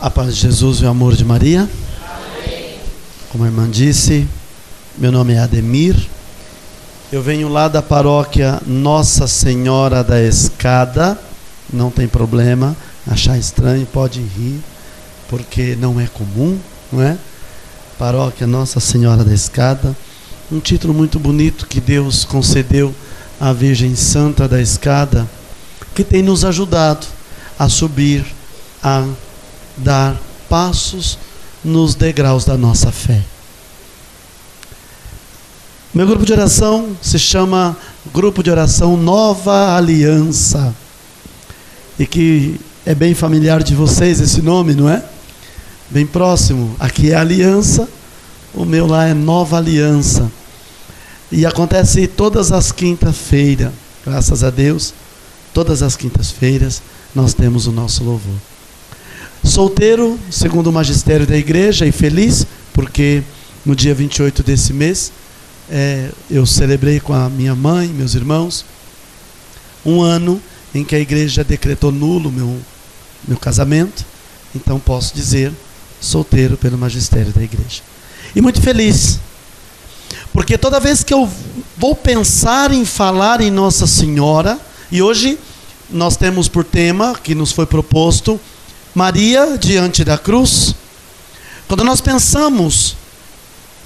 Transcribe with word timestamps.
A 0.00 0.08
paz 0.08 0.36
de 0.36 0.42
Jesus 0.42 0.78
e 0.78 0.84
o 0.84 0.88
amor 0.88 1.16
de 1.16 1.24
Maria. 1.24 1.68
Como 3.30 3.42
a 3.42 3.48
irmã 3.48 3.68
disse, 3.68 4.28
meu 4.96 5.10
nome 5.10 5.32
é 5.32 5.40
Ademir. 5.40 5.96
Eu 7.10 7.20
venho 7.20 7.48
lá 7.48 7.66
da 7.66 7.82
paróquia 7.82 8.62
Nossa 8.64 9.26
Senhora 9.26 10.04
da 10.04 10.22
Escada. 10.22 11.18
Não 11.72 11.90
tem 11.90 12.06
problema, 12.06 12.76
achar 13.08 13.36
estranho, 13.36 13.84
pode 13.86 14.20
rir, 14.20 14.60
porque 15.28 15.74
não 15.74 15.98
é 15.98 16.06
comum, 16.06 16.56
não 16.92 17.02
é? 17.02 17.18
Paróquia 17.98 18.46
Nossa 18.46 18.78
Senhora 18.78 19.24
da 19.24 19.34
Escada. 19.34 19.96
Um 20.50 20.60
título 20.60 20.94
muito 20.94 21.18
bonito 21.18 21.66
que 21.66 21.80
Deus 21.80 22.24
concedeu 22.24 22.94
à 23.40 23.52
Virgem 23.52 23.96
Santa 23.96 24.46
da 24.46 24.62
Escada, 24.62 25.28
que 25.92 26.04
tem 26.04 26.22
nos 26.22 26.44
ajudado 26.44 27.04
a 27.58 27.68
subir, 27.68 28.24
a 28.80 29.04
dar 29.78 30.16
passos 30.48 31.18
nos 31.64 31.94
degraus 31.94 32.44
da 32.44 32.56
nossa 32.56 32.90
fé. 32.92 33.22
Meu 35.94 36.06
grupo 36.06 36.24
de 36.24 36.32
oração 36.32 36.96
se 37.00 37.18
chama 37.18 37.76
Grupo 38.12 38.42
de 38.42 38.50
Oração 38.50 38.96
Nova 38.96 39.76
Aliança. 39.76 40.74
E 41.98 42.06
que 42.06 42.60
é 42.84 42.94
bem 42.94 43.14
familiar 43.14 43.62
de 43.62 43.74
vocês 43.74 44.20
esse 44.20 44.40
nome, 44.40 44.74
não 44.74 44.88
é? 44.88 45.02
Bem 45.90 46.06
próximo. 46.06 46.76
Aqui 46.78 47.10
é 47.10 47.16
Aliança, 47.16 47.88
o 48.54 48.64
meu 48.64 48.86
lá 48.86 49.06
é 49.06 49.14
Nova 49.14 49.56
Aliança. 49.56 50.30
E 51.32 51.44
acontece 51.44 52.06
todas 52.06 52.52
as 52.52 52.70
quintas-feiras, 52.70 53.72
graças 54.04 54.44
a 54.44 54.50
Deus, 54.50 54.94
todas 55.52 55.82
as 55.82 55.96
quintas-feiras 55.96 56.82
nós 57.14 57.34
temos 57.34 57.66
o 57.66 57.72
nosso 57.72 58.04
louvor. 58.04 58.36
Solteiro, 59.48 60.18
segundo 60.30 60.68
o 60.68 60.72
magistério 60.72 61.26
da 61.26 61.36
igreja, 61.36 61.86
e 61.86 61.92
feliz, 61.92 62.46
porque 62.72 63.22
no 63.64 63.74
dia 63.74 63.94
28 63.94 64.42
desse 64.42 64.72
mês 64.72 65.10
é, 65.70 66.10
eu 66.30 66.44
celebrei 66.44 67.00
com 67.00 67.14
a 67.14 67.28
minha 67.30 67.54
mãe, 67.54 67.88
meus 67.88 68.14
irmãos, 68.14 68.64
um 69.84 70.02
ano 70.02 70.40
em 70.74 70.84
que 70.84 70.94
a 70.94 71.00
igreja 71.00 71.42
decretou 71.42 71.90
nulo 71.90 72.30
meu, 72.30 72.58
meu 73.26 73.38
casamento, 73.38 74.04
então 74.54 74.78
posso 74.78 75.14
dizer 75.14 75.52
solteiro 76.00 76.56
pelo 76.56 76.76
magistério 76.76 77.32
da 77.32 77.42
igreja. 77.42 77.82
E 78.36 78.40
muito 78.40 78.60
feliz, 78.60 79.18
porque 80.32 80.58
toda 80.58 80.78
vez 80.78 81.02
que 81.02 81.14
eu 81.14 81.28
vou 81.76 81.94
pensar 81.96 82.70
em 82.70 82.84
falar 82.84 83.40
em 83.40 83.50
Nossa 83.50 83.86
Senhora, 83.86 84.58
e 84.92 85.00
hoje 85.00 85.38
nós 85.90 86.16
temos 86.16 86.48
por 86.48 86.64
tema 86.64 87.14
que 87.14 87.34
nos 87.34 87.50
foi 87.50 87.64
proposto 87.64 88.38
Maria 88.98 89.56
diante 89.56 90.02
da 90.02 90.18
cruz. 90.18 90.74
Quando 91.68 91.84
nós 91.84 92.00
pensamos 92.00 92.96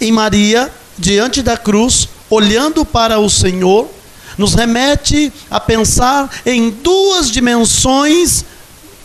em 0.01 0.11
Maria 0.11 0.73
diante 0.99 1.43
da 1.43 1.55
cruz, 1.55 2.09
olhando 2.31 2.83
para 2.83 3.19
o 3.19 3.29
Senhor, 3.29 3.91
nos 4.39 4.55
remete 4.55 5.31
a 5.51 5.61
pensar 5.61 6.31
em 6.47 6.71
duas 6.71 7.31
dimensões 7.31 8.43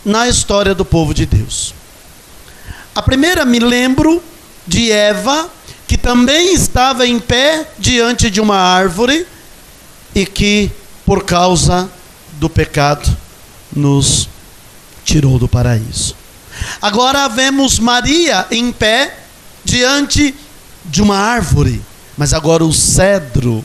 na 0.05 0.29
história 0.29 0.73
do 0.73 0.85
povo 0.85 1.13
de 1.13 1.25
Deus. 1.25 1.73
A 2.95 3.01
primeira 3.01 3.43
me 3.43 3.59
lembro 3.59 4.23
de 4.65 4.89
Eva, 4.89 5.49
que 5.89 5.97
também 5.97 6.53
estava 6.53 7.05
em 7.05 7.19
pé 7.19 7.69
diante 7.77 8.29
de 8.29 8.39
uma 8.39 8.55
árvore 8.55 9.27
e 10.15 10.25
que, 10.25 10.71
por 11.05 11.25
causa 11.25 11.89
do 12.39 12.49
pecado, 12.49 13.05
nos 13.75 14.29
tirou 15.07 15.39
do 15.39 15.47
paraíso. 15.47 16.13
Agora 16.81 17.29
vemos 17.29 17.79
Maria 17.79 18.45
em 18.51 18.73
pé 18.73 19.19
diante 19.63 20.35
de 20.83 21.01
uma 21.01 21.17
árvore, 21.17 21.81
mas 22.17 22.33
agora 22.33 22.65
o 22.65 22.73
cedro, 22.73 23.63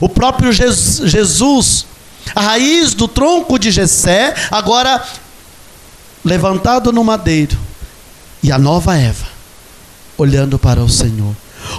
o 0.00 0.08
próprio 0.08 0.52
Jesus, 0.52 1.86
a 2.34 2.40
raiz 2.40 2.94
do 2.94 3.06
tronco 3.06 3.58
de 3.58 3.70
Jessé, 3.70 4.34
agora 4.50 5.06
levantado 6.24 6.92
no 6.92 7.04
madeiro, 7.04 7.56
e 8.42 8.50
a 8.50 8.58
nova 8.58 8.96
Eva, 8.96 9.26
olhando 10.18 10.58
para 10.58 10.82
o 10.82 10.88
Senhor, 10.88 11.34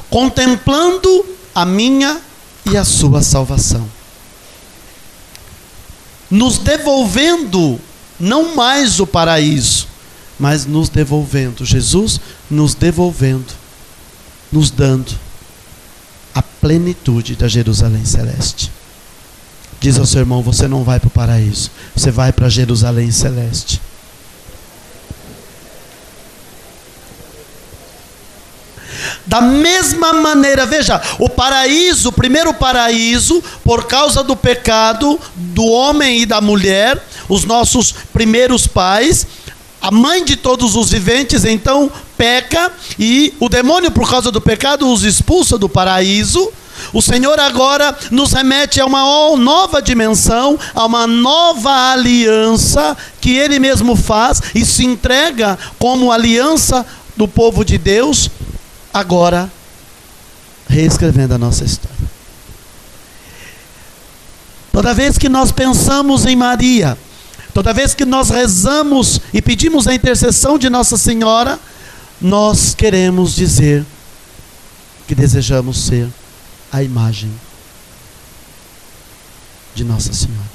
contemplando 0.09 1.25
a 1.53 1.65
minha 1.65 2.21
e 2.65 2.77
a 2.77 2.85
sua 2.85 3.21
salvação, 3.21 3.89
nos 6.29 6.57
devolvendo 6.57 7.79
não 8.19 8.55
mais 8.55 8.99
o 8.99 9.07
paraíso, 9.07 9.87
mas 10.39 10.65
nos 10.65 10.89
devolvendo. 10.89 11.65
Jesus 11.65 12.19
nos 12.49 12.73
devolvendo, 12.73 13.53
nos 14.51 14.69
dando 14.69 15.11
a 16.33 16.41
plenitude 16.41 17.35
da 17.35 17.47
Jerusalém 17.47 18.05
celeste. 18.05 18.71
Diz 19.79 19.97
ao 19.97 20.05
seu 20.05 20.21
irmão: 20.21 20.41
Você 20.41 20.67
não 20.67 20.83
vai 20.83 20.99
para 20.99 21.07
o 21.07 21.11
paraíso, 21.11 21.71
você 21.95 22.11
vai 22.11 22.31
para 22.31 22.49
Jerusalém 22.49 23.11
celeste. 23.11 23.81
Da 29.25 29.41
mesma 29.41 30.13
maneira, 30.13 30.65
veja, 30.65 31.01
o 31.19 31.29
paraíso, 31.29 32.09
o 32.09 32.11
primeiro 32.13 32.53
paraíso, 32.53 33.43
por 33.63 33.85
causa 33.85 34.23
do 34.23 34.35
pecado 34.35 35.19
do 35.35 35.65
homem 35.65 36.21
e 36.21 36.25
da 36.25 36.41
mulher, 36.41 37.01
os 37.29 37.43
nossos 37.43 37.91
primeiros 38.13 38.67
pais, 38.67 39.27
a 39.81 39.91
mãe 39.91 40.23
de 40.23 40.35
todos 40.35 40.75
os 40.75 40.89
viventes, 40.89 41.45
então 41.45 41.91
peca 42.17 42.71
e 42.97 43.33
o 43.39 43.47
demônio, 43.47 43.91
por 43.91 44.09
causa 44.09 44.31
do 44.31 44.41
pecado, 44.41 44.91
os 44.91 45.03
expulsa 45.03 45.57
do 45.57 45.69
paraíso. 45.69 46.51
O 46.93 47.01
Senhor 47.01 47.39
agora 47.39 47.95
nos 48.11 48.33
remete 48.33 48.79
a 48.79 48.85
uma 48.85 49.35
nova 49.35 49.81
dimensão, 49.81 50.59
a 50.75 50.85
uma 50.85 51.07
nova 51.07 51.91
aliança 51.91 52.95
que 53.19 53.35
Ele 53.35 53.59
mesmo 53.59 53.95
faz 53.95 54.41
e 54.53 54.63
se 54.65 54.85
entrega 54.85 55.57
como 55.79 56.11
aliança 56.11 56.85
do 57.15 57.27
povo 57.27 57.65
de 57.65 57.77
Deus, 57.77 58.29
agora 58.93 59.51
reescrevendo 60.67 61.33
a 61.33 61.37
nossa 61.37 61.63
história. 61.63 61.97
Toda 64.71 64.93
vez 64.93 65.17
que 65.17 65.29
nós 65.29 65.51
pensamos 65.51 66.25
em 66.25 66.35
Maria, 66.35 66.97
Toda 67.57 67.73
vez 67.73 67.95
que 67.95 68.05
nós 68.05 68.29
rezamos 68.29 69.19
e 69.33 69.41
pedimos 69.41 69.87
a 69.87 69.95
intercessão 69.95 70.59
de 70.59 70.69
Nossa 70.69 70.95
Senhora, 70.95 71.59
nós 72.21 72.75
queremos 72.75 73.33
dizer 73.33 73.83
que 75.07 75.15
desejamos 75.15 75.85
ser 75.85 76.07
a 76.71 76.83
imagem 76.83 77.31
de 79.73 79.83
Nossa 79.83 80.13
Senhora. 80.13 80.51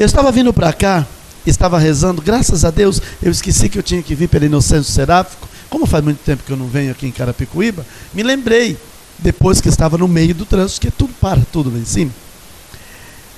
Eu 0.00 0.06
estava 0.06 0.32
vindo 0.32 0.54
para 0.54 0.72
cá, 0.72 1.06
estava 1.50 1.78
rezando, 1.78 2.22
graças 2.22 2.64
a 2.64 2.70
Deus, 2.70 3.00
eu 3.22 3.30
esqueci 3.30 3.68
que 3.68 3.78
eu 3.78 3.82
tinha 3.82 4.02
que 4.02 4.14
vir 4.14 4.28
pela 4.28 4.46
Inocêncio 4.46 4.92
Seráfico. 4.92 5.48
Como 5.68 5.86
faz 5.86 6.02
muito 6.02 6.18
tempo 6.24 6.42
que 6.44 6.52
eu 6.52 6.56
não 6.56 6.66
venho 6.66 6.92
aqui 6.92 7.06
em 7.06 7.12
Carapicuíba, 7.12 7.84
me 8.14 8.22
lembrei, 8.22 8.76
depois 9.18 9.60
que 9.60 9.68
estava 9.68 9.98
no 9.98 10.08
meio 10.08 10.34
do 10.34 10.44
trânsito, 10.44 10.80
que 10.80 10.90
tudo 10.90 11.14
para, 11.20 11.40
tudo 11.52 11.70
lá 11.70 11.78
em 11.78 11.84
cima. 11.84 12.12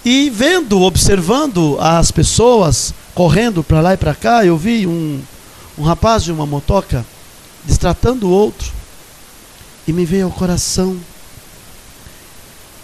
E 0.04 0.30
vendo, 0.30 0.80
observando 0.80 1.76
as 1.80 2.10
pessoas 2.10 2.94
correndo 3.14 3.62
para 3.62 3.80
lá 3.80 3.94
e 3.94 3.97
para 3.97 4.14
cá, 4.14 4.44
eu 4.44 4.56
vi 4.56 4.86
um, 4.86 5.20
um 5.76 5.82
rapaz 5.82 6.22
de 6.22 6.32
uma 6.32 6.47
motoca 6.47 7.04
destratando 7.64 8.28
o 8.28 8.30
outro. 8.30 8.72
E 9.86 9.92
me 9.92 10.04
veio 10.04 10.26
ao 10.26 10.30
coração 10.30 10.97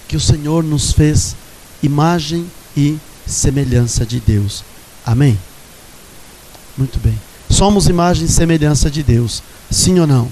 que 0.09 0.17
o 0.17 0.21
Senhor 0.21 0.63
nos 0.63 0.93
fez 0.93 1.37
imagem 1.83 2.51
e 2.77 2.99
semelhança 3.27 4.05
de 4.05 4.21
Deus. 4.21 4.65
Amém? 5.05 5.39
Muito 6.77 6.99
bem. 6.99 7.19
Somos 7.49 7.89
imagem 7.89 8.25
e 8.25 8.29
semelhança 8.29 8.91
de 8.91 9.03
Deus. 9.03 9.43
Sim 9.71 10.01
ou 10.01 10.07
não? 10.07 10.29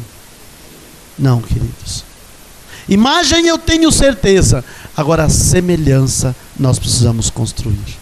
Não, 1.19 1.41
queridos. 1.41 2.05
Imagem 2.89 3.47
eu 3.47 3.59
tenho 3.59 3.93
certeza, 3.93 4.65
agora 4.97 5.29
semelhança 5.29 6.35
nós 6.59 6.79
precisamos 6.79 7.31
construir. 7.31 8.02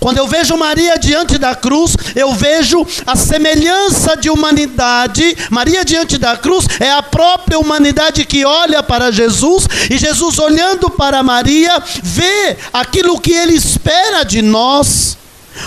Quando 0.00 0.16
eu 0.16 0.26
vejo 0.26 0.56
Maria 0.56 0.98
diante 0.98 1.36
da 1.36 1.54
cruz, 1.54 1.94
eu 2.16 2.32
vejo 2.32 2.86
a 3.06 3.14
semelhança 3.14 4.16
de 4.16 4.30
humanidade. 4.30 5.36
Maria 5.50 5.84
diante 5.84 6.16
da 6.16 6.36
cruz 6.38 6.66
é 6.80 6.90
a 6.90 7.02
própria 7.02 7.58
humanidade 7.58 8.24
que 8.24 8.44
olha 8.44 8.82
para 8.82 9.12
Jesus, 9.12 9.68
e 9.90 9.98
Jesus 9.98 10.38
olhando 10.38 10.88
para 10.88 11.22
Maria, 11.22 11.80
vê 12.02 12.56
aquilo 12.72 13.20
que 13.20 13.32
ele 13.32 13.54
espera 13.54 14.24
de 14.24 14.40
nós 14.40 15.18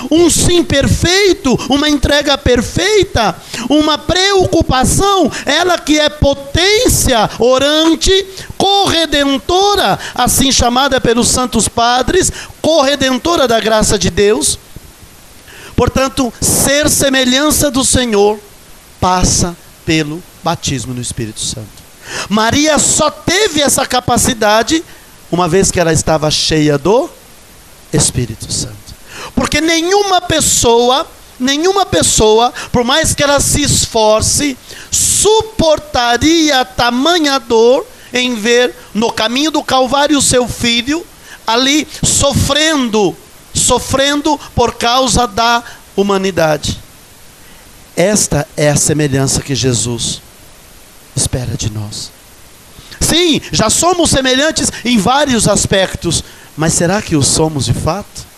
um 0.10 0.30
sim 0.30 0.64
perfeito, 0.64 1.58
uma 1.70 1.90
entrega 1.90 2.38
perfeita, 2.38 3.36
uma 3.70 3.98
preocupação, 3.98 5.32
ela 5.46 5.78
que 5.78 6.00
é 6.00 6.10
potência 6.10 7.30
orante, 7.40 8.12
corredentora, 8.58 10.00
assim 10.16 10.52
chamada 10.52 11.00
pelos 11.00 11.28
santos 11.28 11.68
padres, 11.68 12.32
corredentora 12.62 13.48
da 13.48 13.60
graça 13.60 13.98
de 13.98 14.10
Deus. 14.10 14.58
Portanto, 15.76 16.32
ser 16.40 16.90
semelhança 16.90 17.70
do 17.72 17.84
Senhor 17.84 18.40
passa 19.00 19.56
pelo 19.86 20.24
batismo 20.44 20.94
no 20.94 21.02
Espírito 21.02 21.40
Santo. 21.40 21.84
Maria 22.30 22.78
só 22.78 23.10
teve 23.10 23.62
essa 23.62 23.86
capacidade 23.86 24.84
uma 25.32 25.48
vez 25.48 25.72
que 25.72 25.80
ela 25.80 25.92
estava 25.92 26.30
cheia 26.30 26.78
do 26.78 27.10
Espírito 27.92 28.52
Santo. 28.52 28.83
Porque 29.36 29.60
nenhuma 29.62 30.22
pessoa, 30.22 31.08
nenhuma 31.40 31.86
pessoa, 31.86 32.54
por 32.72 32.84
mais 32.84 33.14
que 33.14 33.24
ela 33.24 33.40
se 33.40 33.62
esforce, 33.62 34.58
suportaria 34.92 36.64
tamanha 36.66 37.40
dor 37.40 37.86
em 38.14 38.36
ver 38.36 38.76
no 38.94 39.12
caminho 39.12 39.52
do 39.52 39.64
Calvário 39.64 40.18
o 40.18 40.22
seu 40.22 40.48
filho 40.48 41.06
ali 41.46 41.88
sofrendo, 42.04 43.16
sofrendo 43.54 44.40
por 44.56 44.76
causa 44.76 45.28
da 45.28 45.64
humanidade. 45.96 46.80
Esta 47.96 48.48
é 48.56 48.70
a 48.70 48.76
semelhança 48.76 49.42
que 49.42 49.54
Jesus 49.54 50.22
espera 51.16 51.56
de 51.56 51.72
nós. 51.72 52.12
Sim, 53.00 53.42
já 53.52 53.70
somos 53.70 54.10
semelhantes 54.10 54.72
em 54.84 54.98
vários 54.98 55.48
aspectos, 55.48 56.24
mas 56.58 56.74
será 56.74 57.02
que 57.02 57.16
o 57.16 57.22
somos 57.22 57.66
de 57.66 57.74
fato? 57.74 58.33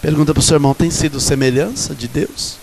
Pergunta 0.00 0.32
para 0.32 0.40
o 0.40 0.44
seu 0.44 0.56
irmão: 0.56 0.74
tem 0.74 0.90
sido 0.90 1.20
semelhança 1.20 1.94
de 1.94 2.08
Deus? 2.08 2.58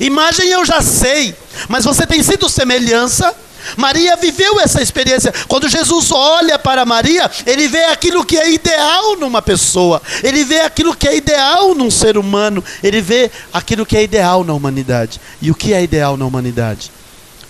Imagem 0.00 0.48
eu 0.48 0.64
já 0.64 0.80
sei, 0.80 1.34
mas 1.68 1.84
você 1.84 2.06
tem 2.06 2.22
sido 2.22 2.48
semelhança? 2.48 3.34
Maria 3.76 4.16
viveu 4.16 4.60
essa 4.60 4.80
experiência. 4.80 5.32
Quando 5.46 5.68
Jesus 5.68 6.10
olha 6.10 6.58
para 6.58 6.86
Maria, 6.86 7.30
ele 7.44 7.68
vê 7.68 7.84
aquilo 7.84 8.24
que 8.24 8.36
é 8.36 8.50
ideal 8.50 9.16
numa 9.16 9.42
pessoa, 9.42 10.00
ele 10.22 10.44
vê 10.44 10.60
aquilo 10.60 10.96
que 10.96 11.08
é 11.08 11.16
ideal 11.16 11.74
num 11.74 11.90
ser 11.90 12.16
humano, 12.16 12.64
ele 12.82 13.00
vê 13.00 13.30
aquilo 13.52 13.84
que 13.84 13.96
é 13.96 14.02
ideal 14.02 14.44
na 14.44 14.52
humanidade. 14.52 15.20
E 15.42 15.50
o 15.50 15.54
que 15.54 15.72
é 15.72 15.82
ideal 15.82 16.16
na 16.16 16.24
humanidade? 16.24 16.90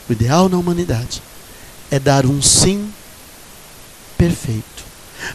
O 0.08 0.12
ideal 0.12 0.48
na 0.48 0.56
humanidade 0.56 1.22
é 1.90 1.98
dar 1.98 2.26
um 2.26 2.42
sim 2.42 2.92
perfeito. 4.16 4.77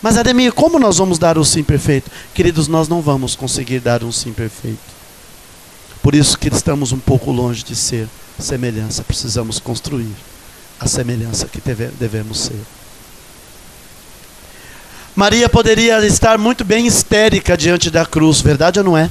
Mas 0.02 0.18
Ademir, 0.18 0.54
como 0.54 0.80
nós 0.80 0.98
vamos 0.98 1.20
dar 1.20 1.38
o 1.38 1.46
sim 1.46 1.64
perfeito? 1.64 2.10
Queridos, 2.34 2.68
nós 2.68 2.88
não 2.88 3.02
vamos 3.02 3.36
conseguir 3.36 3.80
dar 3.80 4.04
um 4.04 4.12
sim 4.12 4.34
perfeito. 4.34 4.80
Por 6.02 6.14
isso 6.14 6.38
que 6.38 6.50
estamos 6.50 6.92
um 6.92 7.00
pouco 7.00 7.32
longe 7.32 7.64
de 7.64 7.76
ser 7.76 8.08
semelhança, 8.40 9.04
precisamos 9.04 9.60
construir 9.60 10.12
a 10.80 10.88
semelhança 10.88 11.48
que 11.48 11.62
devemos 11.98 12.40
ser. 12.40 12.60
Maria 15.16 15.48
poderia 15.48 16.04
estar 16.06 16.38
muito 16.38 16.66
bem 16.66 16.88
histérica 16.88 17.56
diante 17.56 17.92
da 17.92 18.06
cruz, 18.06 18.42
verdade 18.42 18.80
ou 18.80 18.86
não 18.86 18.98
é? 18.98 19.10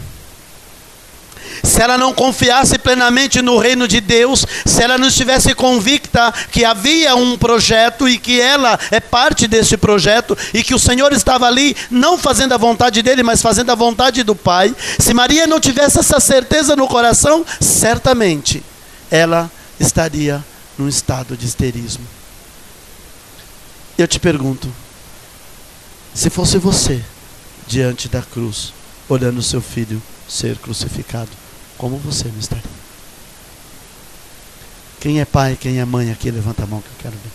Se 1.62 1.81
ela 1.81 1.97
não 1.97 2.12
confiasse 2.12 2.79
plenamente 2.79 3.41
no 3.41 3.59
reino 3.59 3.87
de 3.87 4.00
Deus, 4.00 4.44
se 4.67 4.82
ela 4.82 4.99
não 4.99 5.09
estivesse 5.09 5.55
convicta 5.55 6.32
que 6.50 6.64
havia 6.64 7.14
um 7.14 7.37
projeto 7.38 8.09
e 8.09 8.19
que 8.19 8.41
ela 8.41 8.79
é 8.91 9.00
parte 9.00 9.47
desse 9.47 9.76
projeto 9.76 10.37
e 10.53 10.62
que 10.62 10.75
o 10.75 10.79
Senhor 10.79 11.12
estava 11.12 11.47
ali 11.47 11.76
não 11.91 12.19
fazendo 12.19 12.53
a 12.53 12.56
vontade 12.59 13.03
dele, 13.03 13.23
mas 13.23 13.41
fazendo 13.41 13.70
a 13.70 13.76
vontade 13.76 14.23
do 14.23 14.35
Pai, 14.35 14.75
se 14.99 15.14
Maria 15.14 15.47
não 15.47 15.61
tivesse 15.61 15.99
essa 15.99 16.19
certeza 16.19 16.75
no 16.75 16.88
coração, 16.88 17.44
certamente 17.61 18.62
ela 19.11 19.50
estaria 19.79 20.43
num 20.76 20.88
estado 20.88 21.37
de 21.37 21.47
histerismo. 21.47 22.06
Eu 23.97 24.09
te 24.09 24.19
pergunto, 24.19 24.73
se 26.14 26.31
fosse 26.31 26.59
você 26.59 27.03
diante 27.67 28.09
da 28.09 28.23
cruz, 28.23 28.73
olhando 29.09 29.43
seu 29.43 29.61
filho 29.61 30.03
ser 30.29 30.56
crucificado, 30.56 31.42
como 31.82 31.99
você 31.99 32.29
não 32.29 32.38
estaria? 32.38 32.62
Quem 35.00 35.20
é 35.20 35.25
pai, 35.25 35.58
quem 35.61 35.81
é 35.81 35.84
mãe 35.84 36.12
aqui, 36.12 36.31
levanta 36.31 36.62
a 36.62 36.67
mão 36.67 36.81
que 36.81 36.87
eu 36.87 36.94
quero 37.00 37.17
ver. 37.17 37.31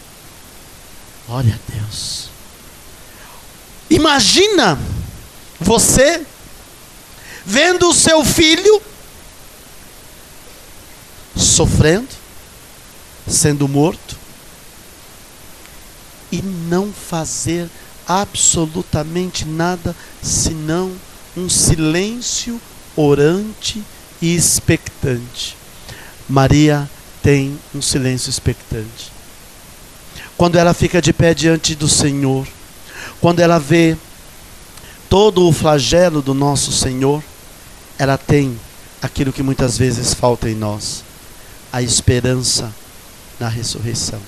Glória 1.28 1.54
a 1.54 1.72
Deus. 1.74 2.30
Imagina 3.90 4.80
você 5.60 6.26
vendo 7.46 7.90
o 7.90 7.94
seu 7.94 8.24
filho 8.24 8.82
sofrendo, 11.36 12.08
sendo 13.28 13.68
morto 13.68 14.16
e 16.32 16.42
não 16.42 16.94
fazer 16.94 17.70
absolutamente 18.08 19.44
nada 19.44 19.94
senão 20.24 20.96
um 21.36 21.50
silêncio 21.50 22.62
orante 22.96 23.84
e 24.22 24.36
expectante. 24.36 25.56
Maria 26.28 26.90
tem 27.22 27.58
um 27.74 27.82
silêncio 27.82 28.30
expectante. 28.30 29.12
Quando 30.38 30.58
ela 30.58 30.74
fica 30.74 31.02
de 31.02 31.12
pé 31.12 31.34
diante 31.34 31.76
do 31.76 31.88
Senhor, 31.88 32.48
quando 33.20 33.40
ela 33.40 33.60
vê 33.60 33.98
todo 35.10 35.48
o 35.48 35.54
flagelo 35.54 36.22
do 36.22 36.34
nosso 36.34 36.72
Senhor, 36.72 37.24
ela 37.98 38.18
tem 38.18 38.60
aquilo 39.02 39.34
que 39.34 39.42
muitas 39.42 39.78
vezes 39.78 40.14
falta 40.14 40.50
em 40.50 40.56
nós: 40.56 41.04
a 41.72 41.82
esperança 41.82 42.72
na 43.40 43.48
ressurreição. 43.48 44.20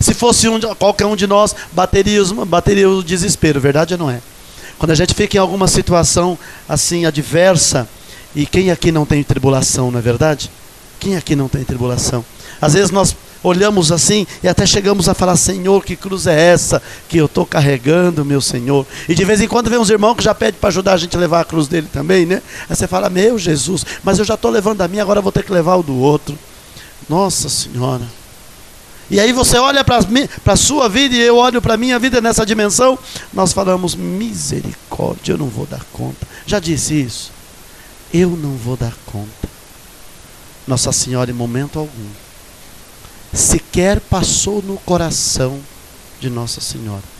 Se 0.00 0.12
fosse 0.12 0.48
um, 0.48 0.60
qualquer 0.60 1.06
um 1.06 1.16
de 1.16 1.26
nós, 1.26 1.54
bateria, 1.72 2.22
bateria 2.46 2.90
o 2.90 3.02
desespero, 3.02 3.60
verdade 3.60 3.94
ou 3.94 3.98
não 3.98 4.10
é? 4.10 4.20
Quando 4.78 4.90
a 4.90 4.94
gente 4.94 5.14
fica 5.14 5.36
em 5.36 5.40
alguma 5.40 5.68
situação 5.68 6.38
assim 6.68 7.06
adversa, 7.06 7.88
e 8.34 8.46
quem 8.46 8.70
aqui 8.70 8.90
não 8.90 9.06
tem 9.06 9.22
tribulação, 9.22 9.90
não 9.90 9.98
é 9.98 10.02
verdade? 10.02 10.50
Quem 10.98 11.16
aqui 11.16 11.36
não 11.36 11.48
tem 11.48 11.64
tribulação? 11.64 12.24
Às 12.60 12.74
vezes 12.74 12.90
nós 12.90 13.14
olhamos 13.42 13.92
assim 13.92 14.26
e 14.42 14.48
até 14.48 14.66
chegamos 14.66 15.08
a 15.08 15.14
falar: 15.14 15.36
Senhor, 15.36 15.84
que 15.84 15.94
cruz 15.94 16.26
é 16.26 16.40
essa 16.50 16.82
que 17.08 17.18
eu 17.18 17.26
estou 17.26 17.46
carregando, 17.46 18.24
meu 18.24 18.40
Senhor? 18.40 18.86
E 19.08 19.14
de 19.14 19.24
vez 19.24 19.40
em 19.40 19.46
quando 19.46 19.70
vem 19.70 19.78
uns 19.78 19.90
irmãos 19.90 20.16
que 20.16 20.24
já 20.24 20.34
pedem 20.34 20.58
para 20.58 20.68
ajudar 20.68 20.94
a 20.94 20.96
gente 20.96 21.16
a 21.16 21.20
levar 21.20 21.40
a 21.40 21.44
cruz 21.44 21.68
dele 21.68 21.88
também, 21.92 22.26
né? 22.26 22.42
Aí 22.68 22.74
você 22.74 22.88
fala: 22.88 23.08
Meu 23.10 23.38
Jesus, 23.38 23.84
mas 24.02 24.18
eu 24.18 24.24
já 24.24 24.34
estou 24.34 24.50
levando 24.50 24.80
a 24.80 24.88
minha, 24.88 25.02
agora 25.02 25.20
vou 25.20 25.32
ter 25.32 25.44
que 25.44 25.52
levar 25.52 25.76
o 25.76 25.82
do 25.82 25.94
outro. 25.96 26.36
Nossa 27.08 27.48
Senhora. 27.48 28.23
E 29.10 29.20
aí 29.20 29.32
você 29.32 29.58
olha 29.58 29.84
para 29.84 29.98
a 30.46 30.56
sua 30.56 30.88
vida 30.88 31.14
e 31.14 31.20
eu 31.20 31.36
olho 31.36 31.60
para 31.60 31.74
a 31.74 31.76
minha 31.76 31.98
vida 31.98 32.20
nessa 32.20 32.44
dimensão, 32.46 32.98
nós 33.32 33.52
falamos, 33.52 33.94
misericórdia, 33.94 35.32
eu 35.32 35.38
não 35.38 35.48
vou 35.48 35.66
dar 35.66 35.84
conta. 35.92 36.26
Já 36.46 36.58
disse 36.58 37.00
isso? 37.00 37.30
Eu 38.12 38.30
não 38.30 38.56
vou 38.56 38.76
dar 38.76 38.94
conta. 39.06 39.48
Nossa 40.66 40.90
Senhora, 40.92 41.30
em 41.30 41.34
momento 41.34 41.78
algum, 41.78 42.08
sequer 43.32 44.00
passou 44.00 44.62
no 44.62 44.78
coração 44.78 45.60
de 46.20 46.30
Nossa 46.30 46.60
Senhora 46.60 47.14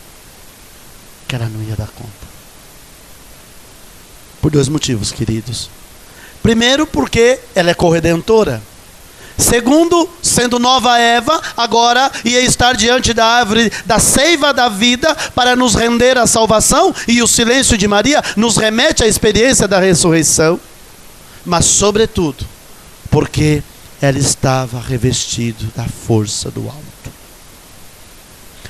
que 1.27 1.35
ela 1.35 1.49
não 1.49 1.61
ia 1.61 1.75
dar 1.75 1.87
conta. 1.87 2.35
Por 4.41 4.51
dois 4.51 4.69
motivos, 4.69 5.11
queridos. 5.11 5.69
Primeiro, 6.41 6.85
porque 6.85 7.39
ela 7.55 7.71
é 7.71 7.73
corredentora. 7.73 8.61
Segundo, 9.37 10.09
sendo 10.21 10.59
nova 10.59 10.97
Eva, 10.97 11.41
agora 11.57 12.09
ia 12.23 12.41
estar 12.41 12.75
diante 12.75 13.13
da 13.13 13.25
árvore 13.25 13.71
da 13.85 13.99
seiva 13.99 14.53
da 14.53 14.69
vida 14.69 15.13
para 15.35 15.55
nos 15.55 15.75
render 15.75 16.17
a 16.17 16.25
salvação, 16.25 16.93
e 17.07 17.21
o 17.21 17.27
silêncio 17.27 17.77
de 17.77 17.87
Maria 17.87 18.23
nos 18.37 18.55
remete 18.55 19.03
à 19.03 19.07
experiência 19.07 19.67
da 19.67 19.79
ressurreição. 19.79 20.59
Mas, 21.45 21.65
sobretudo, 21.65 22.45
porque 23.11 23.61
ela 24.01 24.17
estava 24.17 24.79
revestida 24.79 25.65
da 25.75 25.85
força 25.85 26.49
do 26.49 26.61
alto. 26.61 26.85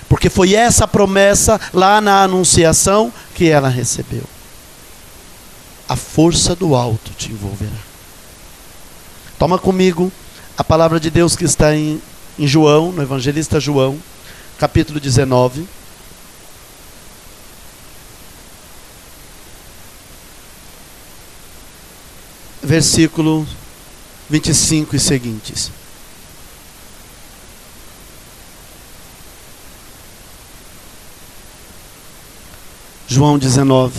Porque 0.09 0.29
foi 0.29 0.53
essa 0.53 0.87
promessa 0.87 1.59
lá 1.73 2.01
na 2.01 2.23
Anunciação 2.23 3.13
que 3.33 3.49
ela 3.49 3.69
recebeu. 3.69 4.23
A 5.87 5.95
força 5.95 6.55
do 6.55 6.75
alto 6.75 7.11
te 7.17 7.31
envolverá. 7.31 7.71
Toma 9.37 9.59
comigo 9.59 10.11
a 10.57 10.63
palavra 10.63 10.99
de 10.99 11.09
Deus 11.09 11.35
que 11.35 11.43
está 11.43 11.75
em, 11.75 12.01
em 12.39 12.47
João, 12.47 12.91
no 12.91 13.01
evangelista 13.01 13.59
João, 13.59 13.99
capítulo 14.57 14.99
19. 14.99 15.67
Versículo 22.63 23.45
25 24.29 24.95
e 24.95 24.99
seguintes. 24.99 25.71
João 33.07 33.37
19, 33.37 33.93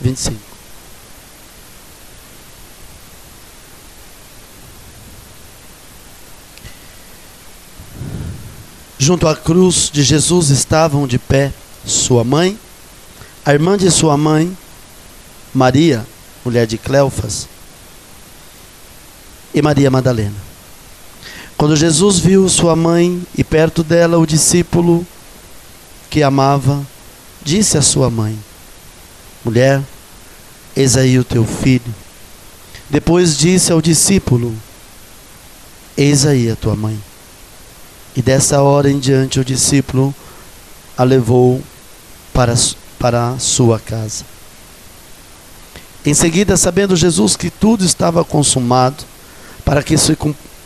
25. 0.00 0.51
Junto 9.04 9.26
à 9.26 9.34
cruz 9.34 9.90
de 9.92 10.00
Jesus 10.00 10.50
estavam 10.50 11.08
de 11.08 11.18
pé 11.18 11.52
sua 11.84 12.22
mãe, 12.22 12.56
a 13.44 13.52
irmã 13.52 13.76
de 13.76 13.90
sua 13.90 14.16
mãe, 14.16 14.56
Maria, 15.52 16.06
mulher 16.44 16.68
de 16.68 16.78
Cleofas, 16.78 17.48
e 19.52 19.60
Maria 19.60 19.90
Madalena. 19.90 20.36
Quando 21.56 21.74
Jesus 21.74 22.20
viu 22.20 22.48
sua 22.48 22.76
mãe 22.76 23.20
e 23.36 23.42
perto 23.42 23.82
dela 23.82 24.18
o 24.18 24.24
discípulo 24.24 25.04
que 26.08 26.22
amava, 26.22 26.86
disse 27.42 27.76
à 27.76 27.82
sua 27.82 28.08
mãe: 28.08 28.38
Mulher, 29.44 29.82
eis 30.76 30.96
aí 30.96 31.18
o 31.18 31.24
teu 31.24 31.44
filho. 31.44 31.92
Depois 32.88 33.36
disse 33.36 33.72
ao 33.72 33.82
discípulo: 33.82 34.54
Eis 35.96 36.24
aí 36.24 36.48
a 36.48 36.54
tua 36.54 36.76
mãe. 36.76 37.11
E 38.14 38.20
dessa 38.22 38.60
hora 38.60 38.90
em 38.90 38.98
diante 38.98 39.40
o 39.40 39.44
discípulo 39.44 40.14
a 40.96 41.04
levou 41.04 41.62
para, 42.32 42.54
para 42.98 43.38
sua 43.38 43.78
casa. 43.78 44.24
Em 46.04 46.14
seguida, 46.14 46.56
sabendo 46.56 46.96
Jesus 46.96 47.36
que 47.36 47.48
tudo 47.48 47.84
estava 47.84 48.24
consumado, 48.24 49.04
para 49.64 49.82
que 49.82 49.96
se, 49.96 50.16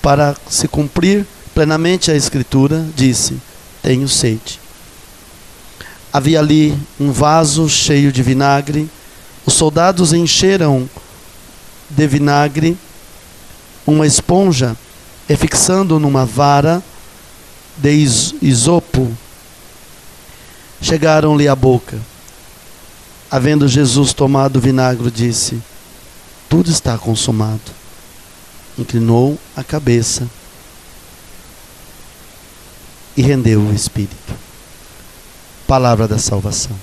para 0.00 0.34
se 0.48 0.66
cumprir 0.66 1.26
plenamente 1.54 2.10
a 2.10 2.14
Escritura, 2.14 2.84
disse: 2.96 3.36
Tenho 3.82 4.08
sede. 4.08 4.58
Havia 6.12 6.40
ali 6.40 6.76
um 6.98 7.12
vaso 7.12 7.68
cheio 7.68 8.10
de 8.10 8.22
vinagre. 8.22 8.88
Os 9.44 9.54
soldados 9.54 10.12
encheram 10.12 10.88
de 11.90 12.06
vinagre 12.08 12.76
uma 13.86 14.06
esponja 14.06 14.76
e 15.28 15.36
fixando 15.36 16.00
numa 16.00 16.24
vara 16.24 16.82
de 17.76 17.92
isopo, 18.42 19.10
chegaram-lhe 20.80 21.48
à 21.48 21.54
boca. 21.54 21.98
Havendo 23.30 23.66
Jesus 23.68 24.12
tomado 24.12 24.56
o 24.56 24.60
vinagre, 24.60 25.10
disse: 25.10 25.60
Tudo 26.48 26.70
está 26.70 26.96
consumado. 26.96 27.76
Inclinou 28.78 29.38
a 29.56 29.64
cabeça 29.64 30.28
e 33.16 33.22
rendeu 33.22 33.60
o 33.60 33.74
espírito. 33.74 34.34
Palavra 35.66 36.06
da 36.06 36.18
salvação. 36.18 36.76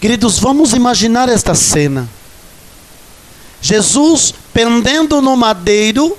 Queridos, 0.00 0.38
vamos 0.38 0.72
imaginar 0.72 1.28
esta 1.28 1.54
cena. 1.54 2.08
Jesus 3.60 4.32
pendendo 4.54 5.20
no 5.20 5.36
madeiro. 5.36 6.16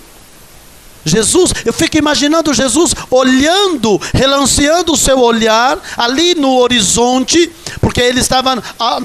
Jesus, 1.03 1.51
eu 1.65 1.73
fico 1.73 1.97
imaginando 1.97 2.53
Jesus 2.53 2.93
olhando, 3.09 3.99
relanceando 4.13 4.93
o 4.93 4.97
seu 4.97 5.19
olhar 5.19 5.79
ali 5.97 6.35
no 6.35 6.57
horizonte, 6.57 7.51
porque 7.79 8.01
ele 8.01 8.19
estava 8.19 8.61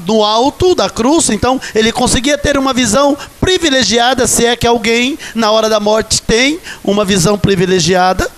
no 0.07 0.23
alto 0.23 0.75
da 0.75 0.91
cruz, 0.91 1.31
então 1.31 1.61
ele 1.75 1.91
conseguia 1.93 2.37
ter 2.37 2.59
uma 2.59 2.75
visão 2.75 3.17
privilegiada, 3.41 4.26
se 4.26 4.45
é 4.45 4.57
que 4.57 4.67
alguém 4.67 5.19
na 5.35 5.50
hora 5.50 5.69
da 5.69 5.81
morte 5.81 6.21
tem 6.21 6.61
uma 6.85 7.05
visão 7.05 7.38
privilegiada. 7.38 8.31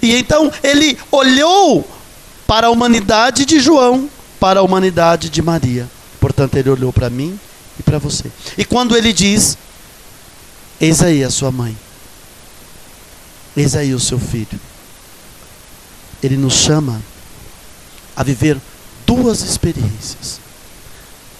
E 0.00 0.16
então 0.16 0.50
ele 0.62 0.98
olhou 1.10 1.86
para 2.46 2.66
a 2.66 2.70
humanidade 2.70 3.44
de 3.44 3.60
João, 3.60 4.10
para 4.40 4.60
a 4.60 4.62
humanidade 4.62 5.30
de 5.30 5.40
Maria. 5.40 5.88
Portanto, 6.20 6.56
ele 6.56 6.70
olhou 6.70 6.92
para 6.92 7.08
mim 7.08 7.38
e 7.78 7.82
para 7.82 7.98
você. 7.98 8.24
E 8.58 8.64
quando 8.64 8.96
ele 8.96 9.12
diz: 9.12 9.56
Eis 10.80 11.02
aí 11.02 11.22
a 11.22 11.30
sua 11.30 11.50
mãe, 11.50 11.76
eis 13.56 13.74
aí 13.74 13.94
o 13.94 14.00
seu 14.00 14.18
filho, 14.18 14.58
ele 16.22 16.36
nos 16.36 16.54
chama 16.54 17.02
a 18.14 18.22
viver 18.22 18.58
duas 19.06 19.42
experiências. 19.42 20.40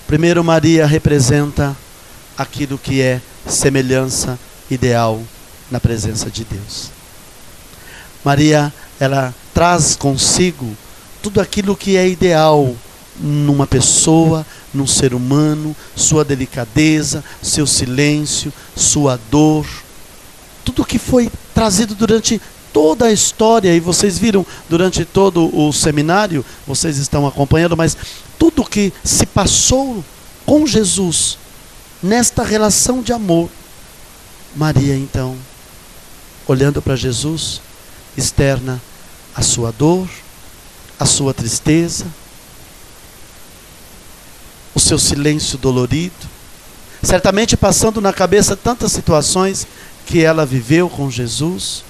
Primeiro, 0.06 0.42
Maria 0.42 0.86
representa 0.86 1.76
aquilo 2.36 2.78
que 2.78 3.00
é 3.00 3.20
semelhança 3.46 4.38
ideal 4.70 5.22
na 5.70 5.80
presença 5.80 6.30
de 6.30 6.44
Deus. 6.44 6.90
Maria, 8.24 8.72
ela 9.00 9.34
traz 9.54 9.96
consigo 9.96 10.76
tudo 11.22 11.40
aquilo 11.40 11.76
que 11.76 11.96
é 11.96 12.08
ideal 12.08 12.74
numa 13.18 13.66
pessoa, 13.66 14.46
num 14.72 14.86
ser 14.86 15.14
humano, 15.14 15.76
sua 15.94 16.24
delicadeza, 16.24 17.22
seu 17.42 17.66
silêncio, 17.66 18.52
sua 18.76 19.18
dor, 19.30 19.66
tudo 20.64 20.84
que 20.84 20.98
foi 20.98 21.30
trazido 21.54 21.94
durante 21.94 22.40
toda 22.72 23.06
a 23.06 23.12
história, 23.12 23.74
e 23.74 23.80
vocês 23.80 24.18
viram 24.18 24.46
durante 24.68 25.04
todo 25.04 25.54
o 25.54 25.72
seminário, 25.72 26.44
vocês 26.66 26.96
estão 26.96 27.26
acompanhando, 27.26 27.76
mas 27.76 27.96
tudo 28.38 28.64
que 28.64 28.92
se 29.04 29.26
passou 29.26 30.02
com 30.46 30.66
Jesus 30.66 31.38
nesta 32.02 32.42
relação 32.42 33.02
de 33.02 33.12
amor. 33.12 33.48
Maria, 34.56 34.96
então, 34.96 35.36
olhando 36.46 36.82
para 36.82 36.96
Jesus, 36.96 37.60
externa 38.16 38.80
a 39.34 39.42
sua 39.42 39.70
dor, 39.70 40.08
a 40.98 41.06
sua 41.06 41.32
tristeza, 41.32 42.06
o 44.74 44.80
seu 44.80 44.98
silêncio 44.98 45.58
dolorido, 45.58 46.14
certamente 47.02 47.56
passando 47.56 48.00
na 48.00 48.12
cabeça 48.12 48.56
tantas 48.56 48.92
situações 48.92 49.66
que 50.12 50.22
ela 50.22 50.44
viveu 50.44 50.90
com 50.90 51.10
Jesus. 51.10 51.82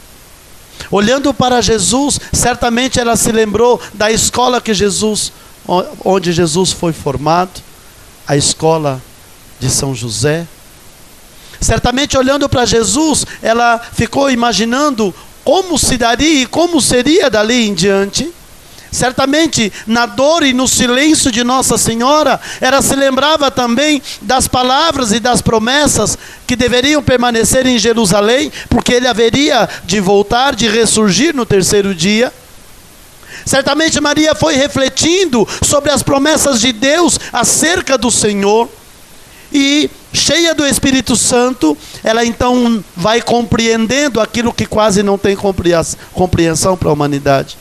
Olhando 0.92 1.34
para 1.34 1.60
Jesus, 1.60 2.20
certamente 2.32 3.00
ela 3.00 3.16
se 3.16 3.32
lembrou 3.32 3.80
da 3.92 4.12
escola 4.12 4.60
que 4.60 4.72
Jesus, 4.72 5.32
onde 6.04 6.30
Jesus 6.30 6.70
foi 6.70 6.92
formado, 6.92 7.60
a 8.24 8.36
escola 8.36 9.02
de 9.58 9.68
São 9.68 9.92
José. 9.92 10.46
Certamente 11.60 12.16
olhando 12.16 12.48
para 12.48 12.64
Jesus, 12.64 13.26
ela 13.42 13.80
ficou 13.92 14.30
imaginando 14.30 15.12
como 15.42 15.76
se 15.76 15.96
daria 15.96 16.42
e 16.42 16.46
como 16.46 16.80
seria 16.80 17.28
dali 17.28 17.66
em 17.66 17.74
diante. 17.74 18.32
Certamente, 18.92 19.72
na 19.86 20.04
dor 20.04 20.42
e 20.42 20.52
no 20.52 20.68
silêncio 20.68 21.32
de 21.32 21.42
Nossa 21.42 21.78
Senhora, 21.78 22.38
ela 22.60 22.82
se 22.82 22.94
lembrava 22.94 23.50
também 23.50 24.02
das 24.20 24.46
palavras 24.46 25.12
e 25.12 25.18
das 25.18 25.40
promessas 25.40 26.18
que 26.46 26.54
deveriam 26.54 27.02
permanecer 27.02 27.66
em 27.66 27.78
Jerusalém, 27.78 28.52
porque 28.68 28.92
ele 28.92 29.08
haveria 29.08 29.66
de 29.86 29.98
voltar, 29.98 30.54
de 30.54 30.68
ressurgir 30.68 31.34
no 31.34 31.46
terceiro 31.46 31.94
dia. 31.94 32.30
Certamente, 33.46 33.98
Maria 33.98 34.34
foi 34.34 34.56
refletindo 34.56 35.48
sobre 35.62 35.90
as 35.90 36.02
promessas 36.02 36.60
de 36.60 36.70
Deus 36.70 37.18
acerca 37.32 37.96
do 37.96 38.10
Senhor. 38.10 38.68
E 39.50 39.90
cheia 40.12 40.54
do 40.54 40.66
Espírito 40.66 41.16
Santo, 41.16 41.76
ela 42.04 42.26
então 42.26 42.84
vai 42.94 43.22
compreendendo 43.22 44.20
aquilo 44.20 44.52
que 44.52 44.66
quase 44.66 45.02
não 45.02 45.16
tem 45.16 45.34
compreensão 45.34 46.76
para 46.76 46.90
a 46.90 46.92
humanidade 46.92 47.56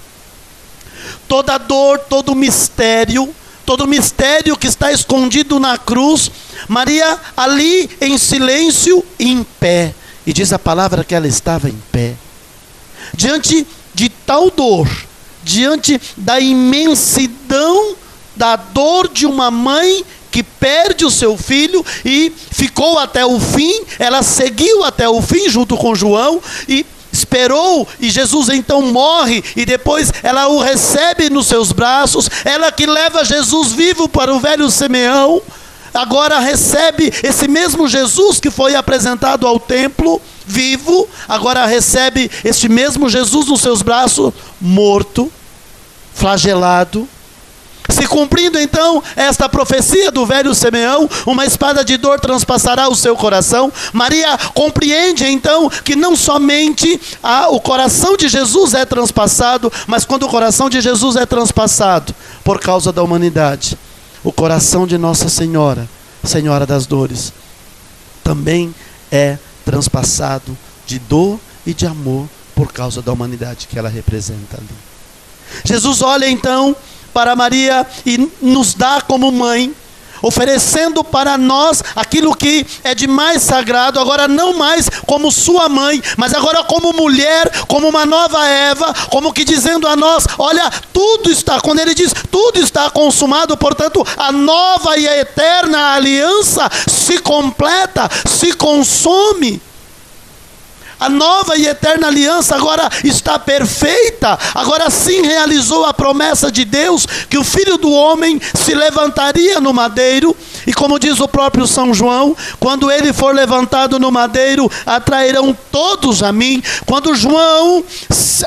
toda 1.27 1.57
dor, 1.57 1.99
todo 1.99 2.35
mistério, 2.35 3.33
todo 3.65 3.87
mistério 3.87 4.57
que 4.57 4.67
está 4.67 4.91
escondido 4.91 5.59
na 5.59 5.77
cruz, 5.77 6.31
Maria 6.67 7.19
ali 7.35 7.89
em 7.99 8.17
silêncio, 8.17 9.03
em 9.19 9.43
pé. 9.43 9.93
E 10.25 10.33
diz 10.33 10.53
a 10.53 10.59
palavra 10.59 11.03
que 11.03 11.15
ela 11.15 11.27
estava 11.27 11.69
em 11.69 11.81
pé. 11.91 12.15
Diante 13.13 13.65
de 13.93 14.09
tal 14.09 14.49
dor, 14.51 14.87
diante 15.43 15.99
da 16.15 16.39
imensidão 16.39 17.95
da 18.35 18.55
dor 18.55 19.07
de 19.07 19.25
uma 19.25 19.51
mãe 19.51 20.03
que 20.31 20.41
perde 20.41 21.05
o 21.05 21.11
seu 21.11 21.37
filho 21.37 21.85
e 22.05 22.31
ficou 22.51 22.97
até 22.97 23.25
o 23.25 23.39
fim, 23.39 23.83
ela 23.99 24.23
seguiu 24.23 24.83
até 24.83 25.07
o 25.07 25.21
fim 25.21 25.49
junto 25.49 25.75
com 25.75 25.93
João 25.93 26.41
e 26.67 26.85
esperou 27.31 27.87
e 27.97 28.09
Jesus 28.09 28.49
então 28.49 28.81
morre 28.81 29.41
e 29.55 29.65
depois 29.65 30.11
ela 30.21 30.49
o 30.49 30.59
recebe 30.59 31.29
nos 31.29 31.47
seus 31.47 31.71
braços, 31.71 32.29
ela 32.43 32.69
que 32.71 32.85
leva 32.85 33.23
Jesus 33.23 33.71
vivo 33.71 34.09
para 34.09 34.33
o 34.33 34.39
velho 34.39 34.69
Simeão, 34.69 35.41
agora 35.93 36.39
recebe 36.39 37.11
esse 37.23 37.47
mesmo 37.47 37.87
Jesus 37.87 38.41
que 38.41 38.51
foi 38.51 38.75
apresentado 38.75 39.47
ao 39.47 39.57
templo 39.57 40.21
vivo, 40.45 41.07
agora 41.27 41.65
recebe 41.65 42.29
este 42.43 42.67
mesmo 42.67 43.09
Jesus 43.09 43.47
nos 43.47 43.61
seus 43.61 43.81
braços 43.81 44.33
morto, 44.59 45.31
flagelado, 46.13 47.07
se 47.91 48.07
cumprindo 48.07 48.59
então 48.59 49.03
esta 49.15 49.49
profecia 49.49 50.11
do 50.11 50.25
velho 50.25 50.53
Simeão, 50.53 51.09
uma 51.25 51.45
espada 51.45 51.83
de 51.83 51.97
dor 51.97 52.19
transpassará 52.19 52.89
o 52.89 52.95
seu 52.95 53.15
coração. 53.15 53.71
Maria 53.93 54.37
compreende 54.53 55.25
então 55.25 55.69
que 55.69 55.95
não 55.95 56.15
somente 56.15 56.99
a, 57.21 57.49
o 57.49 57.59
coração 57.59 58.15
de 58.15 58.27
Jesus 58.27 58.73
é 58.73 58.85
transpassado, 58.85 59.71
mas 59.87 60.05
quando 60.05 60.23
o 60.23 60.29
coração 60.29 60.69
de 60.69 60.81
Jesus 60.81 61.15
é 61.15 61.25
transpassado 61.25 62.15
por 62.43 62.59
causa 62.59 62.91
da 62.91 63.03
humanidade, 63.03 63.77
o 64.23 64.31
coração 64.31 64.85
de 64.85 64.97
Nossa 64.97 65.29
Senhora, 65.29 65.87
Senhora 66.23 66.65
das 66.65 66.85
Dores, 66.85 67.33
também 68.23 68.73
é 69.11 69.37
transpassado 69.65 70.57
de 70.85 70.99
dor 70.99 71.39
e 71.65 71.73
de 71.73 71.85
amor 71.85 72.27
por 72.55 72.71
causa 72.71 73.01
da 73.01 73.11
humanidade 73.11 73.67
que 73.67 73.77
ela 73.77 73.89
representa 73.89 74.57
ali. 74.57 74.67
Jesus 75.65 76.01
olha 76.01 76.29
então 76.29 76.75
para 77.13 77.35
Maria 77.35 77.85
e 78.05 78.29
nos 78.41 78.73
dá 78.73 79.01
como 79.01 79.31
mãe 79.31 79.73
oferecendo 80.21 81.03
para 81.03 81.37
nós 81.37 81.83
aquilo 81.95 82.35
que 82.35 82.65
é 82.83 82.93
de 82.93 83.07
mais 83.07 83.41
sagrado, 83.41 83.99
agora 83.99 84.27
não 84.27 84.53
mais 84.53 84.89
como 85.07 85.31
sua 85.31 85.67
mãe, 85.67 86.01
mas 86.15 86.33
agora 86.33 86.63
como 86.63 86.93
mulher, 86.93 87.49
como 87.67 87.87
uma 87.89 88.05
nova 88.05 88.47
Eva, 88.47 88.93
como 89.09 89.33
que 89.33 89.43
dizendo 89.43 89.87
a 89.87 89.95
nós: 89.95 90.25
olha, 90.37 90.69
tudo 90.93 91.31
está, 91.31 91.59
quando 91.59 91.79
ele 91.79 91.95
diz 91.95 92.13
tudo 92.29 92.59
está 92.59 92.89
consumado, 92.89 93.57
portanto, 93.57 94.05
a 94.17 94.31
nova 94.31 94.97
e 94.97 95.07
a 95.07 95.17
eterna 95.17 95.93
aliança 95.93 96.69
se 96.87 97.17
completa, 97.19 98.09
se 98.27 98.53
consome. 98.53 99.61
A 101.01 101.09
nova 101.09 101.57
e 101.57 101.65
eterna 101.65 102.09
aliança 102.09 102.55
agora 102.55 102.87
está 103.03 103.39
perfeita. 103.39 104.37
Agora 104.53 104.87
sim 104.91 105.23
realizou 105.23 105.83
a 105.83 105.91
promessa 105.91 106.51
de 106.51 106.63
Deus 106.63 107.07
que 107.27 107.39
o 107.39 107.43
filho 107.43 107.75
do 107.75 107.91
homem 107.91 108.39
se 108.53 108.75
levantaria 108.75 109.59
no 109.59 109.73
madeiro. 109.73 110.37
E 110.67 110.71
como 110.71 110.99
diz 110.99 111.19
o 111.19 111.27
próprio 111.27 111.65
São 111.65 111.91
João, 111.91 112.37
quando 112.59 112.91
ele 112.91 113.11
for 113.11 113.33
levantado 113.33 113.97
no 113.97 114.11
madeiro, 114.11 114.69
atrairão 114.85 115.57
todos 115.71 116.21
a 116.21 116.31
mim. 116.31 116.61
Quando 116.85 117.15
João 117.15 117.83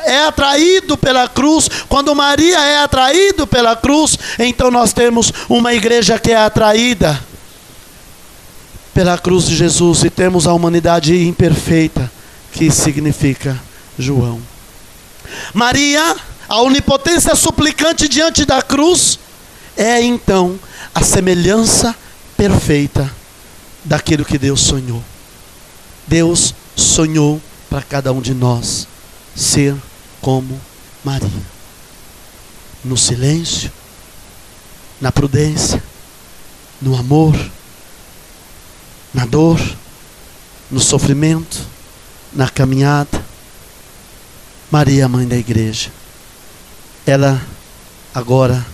é 0.04 0.25
atraído 0.26 0.96
pela 0.96 1.26
cruz, 1.26 1.68
quando 1.88 2.14
Maria 2.14 2.61
é 2.61 2.84
atraído 2.84 3.49
pela 3.49 3.75
cruz, 3.75 4.16
então 4.38 4.70
nós 4.70 4.92
temos 4.92 5.32
uma 5.49 5.75
igreja 5.75 6.20
que 6.20 6.30
é 6.30 6.37
atraída 6.37 7.20
pela 8.94 9.18
cruz 9.18 9.46
de 9.46 9.56
Jesus 9.56 10.04
e 10.04 10.08
temos 10.08 10.46
a 10.46 10.52
humanidade 10.52 11.20
imperfeita 11.26 12.13
que 12.54 12.70
significa 12.70 13.61
João. 13.99 14.40
Maria, 15.52 16.16
a 16.49 16.62
onipotência 16.62 17.34
suplicante 17.34 18.08
diante 18.08 18.44
da 18.44 18.62
cruz, 18.62 19.18
é 19.76 20.00
então 20.00 20.58
a 20.94 21.02
semelhança 21.02 21.94
perfeita 22.37 23.12
daquilo 23.84 24.25
que 24.25 24.38
Deus 24.38 24.61
sonhou. 24.61 25.02
Deus 26.06 26.54
sonhou 26.76 27.42
para 27.68 27.82
cada 27.82 28.12
um 28.12 28.20
de 28.20 28.32
nós 28.32 28.87
ser 29.34 29.75
como 30.20 30.58
Maria. 31.02 31.54
No 32.84 32.96
silêncio, 32.96 33.73
na 35.00 35.11
prudência, 35.11 35.82
no 36.80 36.96
amor, 36.96 37.34
na 39.12 39.25
dor, 39.25 39.58
no 40.70 40.78
sofrimento, 40.78 41.73
na 42.34 42.48
caminhada. 42.48 43.22
Maria, 44.70 45.08
mãe 45.08 45.26
da 45.26 45.36
igreja, 45.36 45.90
ela 47.06 47.40
agora 48.12 48.66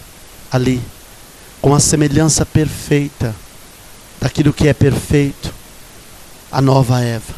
ali, 0.50 0.80
com 1.60 1.74
a 1.74 1.80
semelhança 1.80 2.46
perfeita 2.46 3.34
daquilo 4.18 4.52
que 4.52 4.66
é 4.66 4.72
perfeito, 4.72 5.52
a 6.50 6.62
nova 6.62 7.00
Eva. 7.00 7.34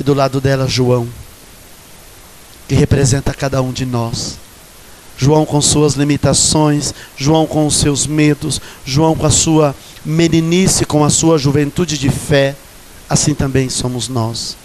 E 0.00 0.02
do 0.02 0.12
lado 0.12 0.40
dela, 0.40 0.66
João, 0.66 1.08
que 2.66 2.74
representa 2.74 3.32
cada 3.32 3.62
um 3.62 3.72
de 3.72 3.86
nós. 3.86 4.38
João 5.16 5.44
com 5.44 5.60
suas 5.60 5.94
limitações, 5.94 6.92
João 7.16 7.46
com 7.46 7.66
os 7.66 7.76
seus 7.76 8.06
medos, 8.06 8.60
João 8.84 9.14
com 9.14 9.26
a 9.26 9.30
sua 9.30 9.74
meninice, 10.04 10.84
com 10.84 11.04
a 11.04 11.10
sua 11.10 11.38
juventude 11.38 11.96
de 11.96 12.10
fé 12.10 12.56
assim 13.12 13.34
também 13.34 13.68
somos 13.68 14.08
nós 14.08 14.56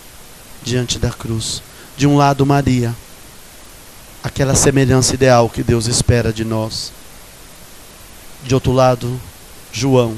diante 0.63 0.97
da 0.97 1.09
cruz. 1.09 1.61
De 1.97 2.07
um 2.07 2.15
lado, 2.15 2.45
Maria, 2.45 2.95
aquela 4.23 4.55
semelhança 4.55 5.13
ideal 5.15 5.49
que 5.49 5.61
Deus 5.61 5.85
espera 5.85 6.31
de 6.31 6.45
nós. 6.45 6.93
De 8.45 8.55
outro 8.55 8.71
lado, 8.71 9.19
João, 9.69 10.15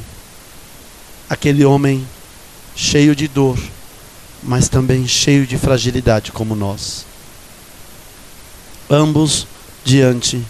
aquele 1.27 1.65
homem 1.65 2.07
cheio 2.75 3.15
de 3.15 3.27
dor, 3.27 3.57
mas 4.43 4.69
também 4.69 5.07
cheio 5.07 5.47
de 5.47 5.57
fragilidade 5.57 6.31
como 6.31 6.55
nós. 6.55 7.07
Ambos 8.87 9.47
diante 9.83 10.45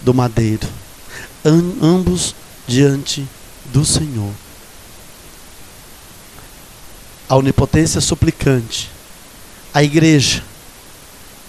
do 0.00 0.14
madeiro, 0.14 0.66
ambos 1.44 2.34
diante 2.66 3.28
do 3.66 3.84
Senhor 3.84 4.32
a 7.32 7.36
onipotência 7.36 7.98
suplicante, 7.98 8.90
a 9.72 9.82
igreja, 9.82 10.44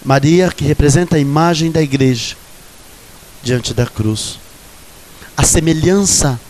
Maria 0.02 0.50
que 0.50 0.64
representa 0.64 1.16
a 1.16 1.18
imagem 1.18 1.70
da 1.70 1.82
igreja 1.82 2.36
diante 3.42 3.74
da 3.74 3.84
cruz, 3.84 4.38
a 5.36 5.42
semelhança 5.42 6.40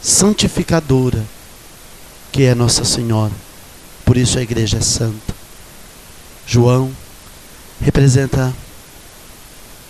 santificadora 0.00 1.22
que 2.32 2.44
é 2.44 2.54
Nossa 2.54 2.82
Senhora. 2.82 3.34
Por 4.06 4.16
isso 4.16 4.38
a 4.38 4.42
igreja 4.42 4.78
é 4.78 4.80
santa. 4.80 5.34
João 6.46 6.90
representa 7.78 8.54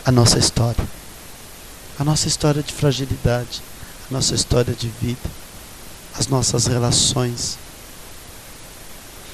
a 0.04 0.10
nossa 0.10 0.40
história. 0.40 0.84
A 1.96 2.02
nossa 2.02 2.26
história 2.26 2.64
de 2.64 2.72
fragilidade, 2.72 3.62
a 4.10 4.12
nossa 4.12 4.34
história 4.34 4.74
de 4.74 4.90
vida, 5.00 5.30
as 6.18 6.26
nossas 6.26 6.66
relações 6.66 7.56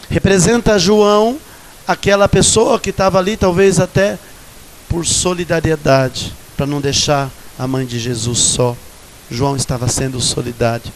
Representa 0.09 0.79
João, 0.79 1.39
aquela 1.87 2.29
pessoa 2.29 2.79
que 2.79 2.91
estava 2.91 3.19
ali, 3.19 3.37
talvez 3.37 3.81
até 3.81 4.19
por 4.89 5.05
solidariedade, 5.05 6.33
para 6.57 6.67
não 6.67 6.81
deixar 6.81 7.31
a 7.59 7.67
mãe 7.67 7.85
de 7.87 7.99
Jesus 7.99 8.39
só. 8.39 8.77
João 9.31 9.57
estava 9.57 9.89
sendo 9.89 10.21
solidário. 10.21 10.93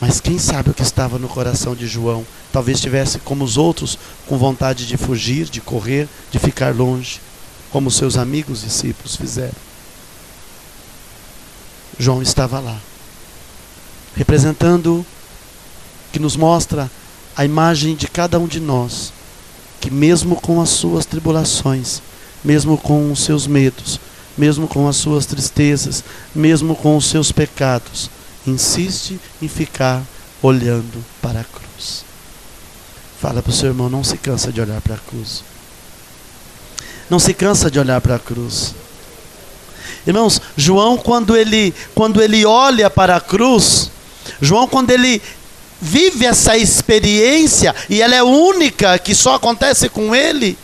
Mas 0.00 0.20
quem 0.20 0.38
sabe 0.38 0.70
o 0.70 0.74
que 0.74 0.82
estava 0.82 1.18
no 1.18 1.28
coração 1.28 1.74
de 1.74 1.86
João? 1.86 2.26
Talvez 2.52 2.78
estivesse 2.78 3.18
como 3.18 3.44
os 3.44 3.56
outros, 3.56 3.98
com 4.26 4.36
vontade 4.36 4.86
de 4.86 4.96
fugir, 4.96 5.46
de 5.48 5.60
correr, 5.60 6.06
de 6.30 6.38
ficar 6.38 6.74
longe, 6.74 7.20
como 7.70 7.90
seus 7.90 8.16
amigos 8.16 8.60
discípulos 8.60 9.16
fizeram. 9.16 9.54
João 11.98 12.20
estava 12.20 12.60
lá, 12.60 12.76
representando, 14.14 15.04
que 16.12 16.18
nos 16.18 16.36
mostra 16.36 16.90
a 17.36 17.44
imagem 17.44 17.94
de 17.94 18.08
cada 18.08 18.38
um 18.38 18.46
de 18.46 18.58
nós, 18.60 19.12
que 19.80 19.90
mesmo 19.90 20.36
com 20.36 20.60
as 20.60 20.70
suas 20.70 21.04
tribulações, 21.04 22.00
mesmo 22.42 22.78
com 22.78 23.12
os 23.12 23.20
seus 23.20 23.46
medos, 23.46 24.00
mesmo 24.36 24.66
com 24.66 24.88
as 24.88 24.96
suas 24.96 25.26
tristezas, 25.26 26.02
mesmo 26.34 26.74
com 26.74 26.96
os 26.96 27.06
seus 27.06 27.30
pecados, 27.32 28.10
insiste 28.46 29.20
em 29.42 29.48
ficar 29.48 30.02
olhando 30.42 31.04
para 31.20 31.40
a 31.40 31.44
cruz. 31.44 32.04
Fala 33.20 33.42
para 33.42 33.50
o 33.50 33.54
seu 33.54 33.68
irmão, 33.68 33.88
não 33.88 34.04
se 34.04 34.16
cansa 34.16 34.52
de 34.52 34.60
olhar 34.60 34.80
para 34.80 34.94
a 34.94 34.98
cruz. 34.98 35.42
Não 37.08 37.18
se 37.18 37.32
cansa 37.32 37.70
de 37.70 37.78
olhar 37.78 38.00
para 38.00 38.16
a 38.16 38.18
cruz. 38.18 38.74
Irmãos, 40.06 40.40
João 40.56 40.96
quando 40.96 41.36
ele 41.36 41.74
quando 41.94 42.22
ele 42.22 42.44
olha 42.44 42.88
para 42.88 43.16
a 43.16 43.20
cruz, 43.20 43.90
João 44.40 44.68
quando 44.68 44.90
ele 44.90 45.20
vive 45.80 46.26
essa 46.26 46.56
experiência 46.56 47.74
e 47.88 48.00
ela 48.02 48.14
é 48.14 48.22
única, 48.22 48.98
que 48.98 49.14
só 49.14 49.34
acontece 49.34 49.88
com 49.88 50.14
ele, 50.14 50.58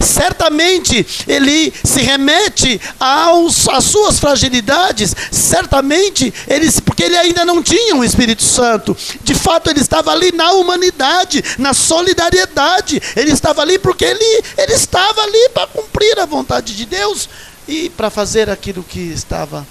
certamente 0.00 1.06
ele 1.26 1.72
se 1.84 2.00
remete 2.02 2.80
aos, 2.98 3.68
às 3.68 3.84
suas 3.84 4.18
fragilidades, 4.18 5.14
certamente 5.30 6.32
ele, 6.46 6.70
porque 6.82 7.02
ele 7.02 7.16
ainda 7.16 7.44
não 7.44 7.62
tinha 7.62 7.96
o 7.96 8.04
Espírito 8.04 8.42
Santo, 8.42 8.96
de 9.22 9.34
fato 9.34 9.70
ele 9.70 9.80
estava 9.80 10.12
ali 10.12 10.32
na 10.32 10.52
humanidade, 10.52 11.42
na 11.58 11.74
solidariedade, 11.74 13.00
ele 13.16 13.32
estava 13.32 13.62
ali 13.62 13.78
porque 13.78 14.04
ele, 14.04 14.44
ele 14.56 14.72
estava 14.72 15.22
ali 15.22 15.48
para 15.50 15.66
cumprir 15.66 16.18
a 16.18 16.26
vontade 16.26 16.76
de 16.76 16.84
Deus 16.84 17.28
e 17.66 17.90
para 17.90 18.10
fazer 18.10 18.48
aquilo 18.48 18.82
que 18.82 19.00
estava 19.00 19.66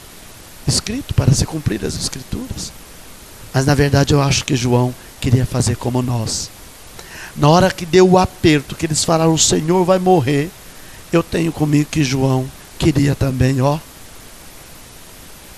escrito, 0.67 1.13
para 1.13 1.33
se 1.33 1.45
cumprir 1.45 1.83
as 1.85 1.95
Escrituras. 1.95 2.71
Mas 3.57 3.65
na 3.65 3.73
verdade 3.73 4.13
eu 4.13 4.21
acho 4.21 4.45
que 4.45 4.55
João 4.55 4.93
queria 5.19 5.43
fazer 5.43 5.77
como 5.77 5.99
nós. 6.03 6.47
Na 7.35 7.49
hora 7.49 7.71
que 7.71 7.87
deu 7.87 8.07
o 8.07 8.15
aperto, 8.15 8.75
que 8.75 8.85
eles 8.85 9.03
falaram, 9.03 9.33
o 9.33 9.39
Senhor 9.39 9.83
vai 9.83 9.97
morrer, 9.97 10.51
eu 11.11 11.23
tenho 11.23 11.51
comigo 11.51 11.89
que 11.89 12.03
João 12.03 12.47
queria 12.77 13.15
também, 13.15 13.59
ó, 13.59 13.79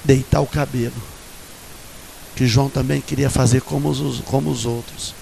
deitar 0.02 0.40
o 0.40 0.48
cabelo. 0.48 0.94
Que 2.38 2.48
João 2.48 2.70
também 2.70 3.02
queria 3.02 3.30
fazer 3.30 3.64
como 3.64 3.90
os, 3.90 4.22
como 4.22 4.50
os 4.50 4.66
outros. 4.66 5.14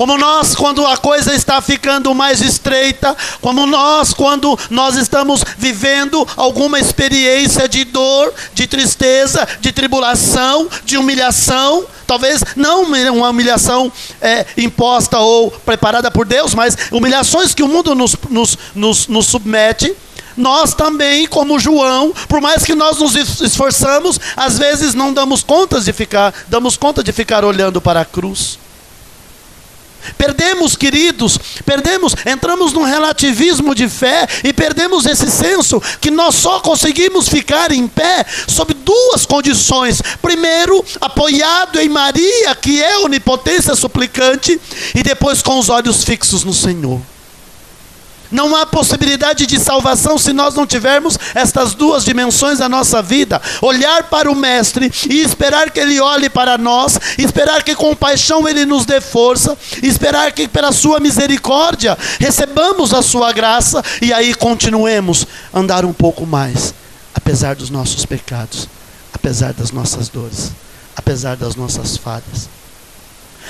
Como 0.00 0.16
nós, 0.16 0.54
quando 0.54 0.86
a 0.86 0.96
coisa 0.96 1.34
está 1.34 1.60
ficando 1.60 2.14
mais 2.14 2.40
estreita, 2.40 3.14
como 3.42 3.66
nós, 3.66 4.14
quando 4.14 4.58
nós 4.70 4.96
estamos 4.96 5.44
vivendo 5.58 6.26
alguma 6.38 6.80
experiência 6.80 7.68
de 7.68 7.84
dor, 7.84 8.32
de 8.54 8.66
tristeza, 8.66 9.46
de 9.60 9.70
tribulação, 9.72 10.70
de 10.86 10.96
humilhação, 10.96 11.84
talvez 12.06 12.42
não 12.56 12.84
uma 12.84 13.28
humilhação 13.28 13.92
é, 14.22 14.46
imposta 14.56 15.18
ou 15.18 15.50
preparada 15.50 16.10
por 16.10 16.24
Deus, 16.24 16.54
mas 16.54 16.78
humilhações 16.90 17.52
que 17.52 17.62
o 17.62 17.68
mundo 17.68 17.94
nos, 17.94 18.16
nos, 18.30 18.56
nos, 18.74 19.06
nos 19.06 19.26
submete 19.26 19.94
nós 20.34 20.72
também, 20.72 21.26
como 21.26 21.58
João, 21.58 22.14
por 22.26 22.40
mais 22.40 22.64
que 22.64 22.74
nós 22.74 22.96
nos 23.00 23.14
esforçamos, 23.42 24.18
às 24.34 24.56
vezes 24.56 24.94
não 24.94 25.12
damos 25.12 25.42
conta 25.42 25.78
de 25.78 25.92
ficar, 25.92 26.32
damos 26.48 26.78
conta 26.78 27.04
de 27.04 27.12
ficar 27.12 27.44
olhando 27.44 27.82
para 27.82 28.00
a 28.00 28.04
cruz. 28.06 28.58
Perdemos, 30.16 30.76
queridos, 30.76 31.38
perdemos, 31.64 32.14
entramos 32.26 32.72
num 32.72 32.84
relativismo 32.84 33.74
de 33.74 33.88
fé 33.88 34.26
e 34.44 34.52
perdemos 34.52 35.06
esse 35.06 35.30
senso 35.30 35.82
que 36.00 36.10
nós 36.10 36.34
só 36.34 36.60
conseguimos 36.60 37.28
ficar 37.28 37.72
em 37.72 37.86
pé 37.86 38.24
sob 38.48 38.74
duas 38.74 39.26
condições. 39.26 40.02
Primeiro, 40.20 40.84
apoiado 41.00 41.80
em 41.80 41.88
Maria, 41.88 42.54
que 42.54 42.82
é 42.82 42.98
onipotência 42.98 43.74
suplicante, 43.74 44.60
e 44.94 45.02
depois 45.02 45.42
com 45.42 45.58
os 45.58 45.68
olhos 45.68 46.04
fixos 46.04 46.44
no 46.44 46.52
Senhor. 46.52 47.00
Não 48.30 48.54
há 48.54 48.64
possibilidade 48.64 49.44
de 49.44 49.58
salvação 49.58 50.16
se 50.16 50.32
nós 50.32 50.54
não 50.54 50.66
tivermos 50.66 51.18
estas 51.34 51.74
duas 51.74 52.04
dimensões 52.04 52.58
da 52.58 52.68
nossa 52.68 53.02
vida. 53.02 53.42
Olhar 53.60 54.04
para 54.04 54.30
o 54.30 54.36
Mestre 54.36 54.92
e 55.08 55.20
esperar 55.20 55.70
que 55.70 55.80
Ele 55.80 56.00
olhe 56.00 56.30
para 56.30 56.56
nós, 56.56 56.98
esperar 57.18 57.64
que 57.64 57.74
com 57.74 57.94
paixão 57.94 58.48
Ele 58.48 58.64
nos 58.64 58.86
dê 58.86 59.00
força, 59.00 59.58
esperar 59.82 60.30
que 60.30 60.46
pela 60.46 60.70
Sua 60.70 61.00
misericórdia 61.00 61.98
recebamos 62.20 62.94
a 62.94 63.02
Sua 63.02 63.32
graça 63.32 63.82
e 64.00 64.12
aí 64.12 64.32
continuemos 64.34 65.26
a 65.52 65.58
andar 65.58 65.84
um 65.84 65.92
pouco 65.92 66.24
mais, 66.24 66.72
apesar 67.12 67.56
dos 67.56 67.68
nossos 67.68 68.06
pecados, 68.06 68.68
apesar 69.12 69.52
das 69.52 69.72
nossas 69.72 70.08
dores, 70.08 70.52
apesar 70.94 71.36
das 71.36 71.56
nossas 71.56 71.96
falhas, 71.96 72.48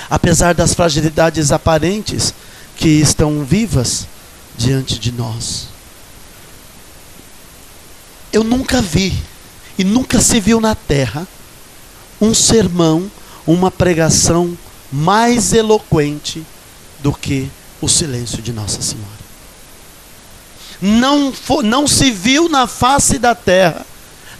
apesar 0.09 0.55
das 0.55 0.73
fragilidades 0.73 1.51
aparentes 1.51 2.33
que 2.75 2.89
estão 2.89 3.43
vivas 3.43 4.07
diante 4.57 4.99
de 4.99 5.11
nós. 5.11 5.67
Eu 8.31 8.43
nunca 8.43 8.81
vi, 8.81 9.13
e 9.77 9.83
nunca 9.83 10.21
se 10.21 10.39
viu 10.39 10.61
na 10.61 10.75
terra, 10.75 11.27
um 12.19 12.33
sermão, 12.33 13.11
uma 13.45 13.71
pregação 13.71 14.57
mais 14.91 15.53
eloquente 15.53 16.45
do 16.99 17.11
que 17.13 17.49
o 17.81 17.87
silêncio 17.87 18.41
de 18.41 18.53
Nossa 18.53 18.81
Senhora. 18.81 19.09
Não, 20.81 21.33
não 21.63 21.87
se 21.87 22.11
viu 22.11 22.49
na 22.49 22.67
face 22.67 23.17
da 23.17 23.35
terra 23.35 23.85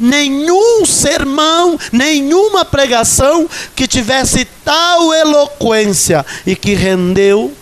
nenhum 0.02 0.84
sermão, 0.84 1.80
nenhuma 1.92 2.66
pregação 2.66 3.48
que 3.76 3.88
tivesse 3.88 4.46
tal 4.66 5.14
eloquência 5.14 6.26
e 6.46 6.56
que 6.56 6.74
rendeu 6.74 7.54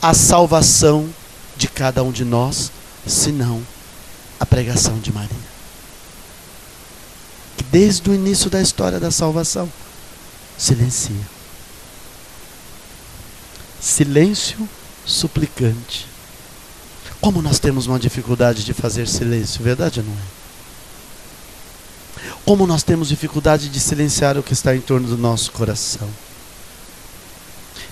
a 0.00 0.14
salvação 0.14 1.08
de 1.60 1.68
cada 1.68 2.02
um 2.02 2.10
de 2.10 2.24
nós, 2.24 2.72
senão 3.06 3.62
a 4.40 4.46
pregação 4.46 4.98
de 4.98 5.12
Maria. 5.12 5.36
Que 7.58 7.64
desde 7.64 8.08
o 8.08 8.14
início 8.14 8.48
da 8.48 8.62
história 8.62 8.98
da 8.98 9.10
salvação, 9.10 9.70
silencia. 10.56 11.20
Silêncio 13.78 14.66
suplicante. 15.04 16.06
Como 17.20 17.42
nós 17.42 17.58
temos 17.58 17.86
uma 17.86 17.98
dificuldade 17.98 18.64
de 18.64 18.72
fazer 18.72 19.06
silêncio, 19.06 19.62
verdade 19.62 20.00
ou 20.00 20.06
não 20.06 20.14
é? 20.14 20.40
Como 22.42 22.66
nós 22.66 22.82
temos 22.82 23.08
dificuldade 23.08 23.68
de 23.68 23.78
silenciar 23.78 24.38
o 24.38 24.42
que 24.42 24.54
está 24.54 24.74
em 24.74 24.80
torno 24.80 25.06
do 25.06 25.18
nosso 25.18 25.52
coração. 25.52 26.08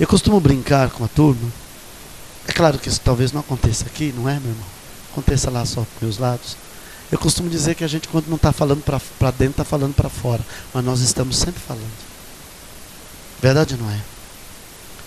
Eu 0.00 0.07
costumo 0.07 0.40
brincar 0.40 0.88
com 0.88 1.04
a 1.04 1.09
turma 1.09 1.52
é 2.49 2.53
claro 2.53 2.79
que 2.79 2.89
isso 2.89 3.01
talvez 3.05 3.31
não 3.31 3.41
aconteça 3.41 3.85
aqui, 3.85 4.13
não 4.17 4.27
é, 4.27 4.41
meu 4.41 4.51
irmão? 4.51 4.67
Aconteça 5.13 5.51
lá 5.51 5.67
só 5.67 5.83
para 5.83 6.07
meus 6.07 6.17
lados. 6.17 6.57
Eu 7.13 7.19
costumo 7.19 7.51
dizer 7.51 7.75
que 7.75 7.85
a 7.85 7.89
gente, 7.89 8.09
quando 8.09 8.27
não 8.27 8.37
está 8.37 8.53
falando 8.53 8.83
para 8.83 9.31
dentro, 9.31 9.53
está 9.53 9.65
falando 9.65 9.95
para 9.95 10.09
fora. 10.09 10.45
Mas 10.73 10.83
nós 10.83 11.01
estamos 11.01 11.37
sempre 11.37 11.61
falando. 11.61 12.09
Verdade 13.41 13.77
não 13.77 13.91
é? 13.91 14.01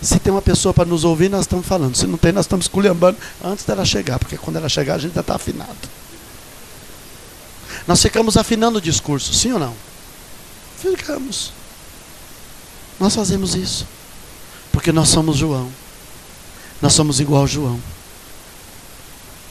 Se 0.02 0.20
tem 0.20 0.32
uma 0.32 0.42
pessoa 0.42 0.74
para 0.74 0.86
nos 0.86 1.04
ouvir, 1.04 1.30
nós 1.30 1.42
estamos 1.42 1.66
falando. 1.66 1.96
Se 1.96 2.06
não 2.06 2.18
tem, 2.18 2.32
nós 2.32 2.46
estamos 2.46 2.68
culhambando 2.68 3.18
antes 3.44 3.66
dela 3.66 3.86
chegar, 3.86 4.20
porque 4.20 4.38
quando 4.38 4.58
ela 4.58 4.70
chegar, 4.70 4.96
a 4.96 4.98
gente 5.00 5.16
já 5.16 5.22
está 5.22 5.36
afinado. 5.36 5.76
Nós 7.88 8.02
ficamos 8.02 8.38
afinando 8.38 8.78
o 8.78 8.82
discurso, 8.82 9.34
sim 9.34 9.52
ou 9.52 9.60
não? 9.60 9.76
Ficamos. 10.78 11.54
Nós 13.00 13.16
fazemos 13.16 13.56
isso. 13.56 13.88
Porque 14.72 14.92
nós 14.92 15.10
somos 15.10 15.38
João. 15.38 15.72
Nós 16.82 16.94
somos 16.94 17.20
igual 17.20 17.44
a 17.44 17.48
João. 17.48 17.80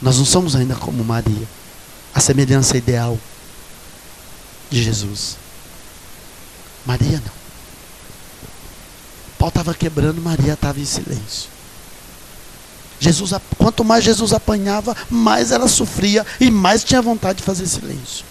Nós 0.02 0.18
não 0.18 0.24
somos 0.24 0.56
ainda 0.56 0.74
como 0.74 1.04
Maria. 1.04 1.46
A 2.14 2.20
semelhança 2.20 2.76
ideal 2.76 3.18
de 4.68 4.82
Jesus. 4.82 5.36
Maria 6.84 7.22
não. 7.24 7.40
Paulo 9.38 9.50
estava 9.50 9.74
quebrando, 9.74 10.20
Maria 10.20 10.54
estava 10.54 10.80
em 10.80 10.84
silêncio. 10.84 11.48
Jesus, 12.98 13.32
quanto 13.56 13.82
mais 13.82 14.04
Jesus 14.04 14.32
apanhava, 14.32 14.94
mais 15.08 15.52
ela 15.52 15.68
sofria 15.68 16.26
e 16.38 16.50
mais 16.50 16.84
tinha 16.84 17.00
vontade 17.00 17.38
de 17.38 17.44
fazer 17.44 17.66
silêncio. 17.66 18.24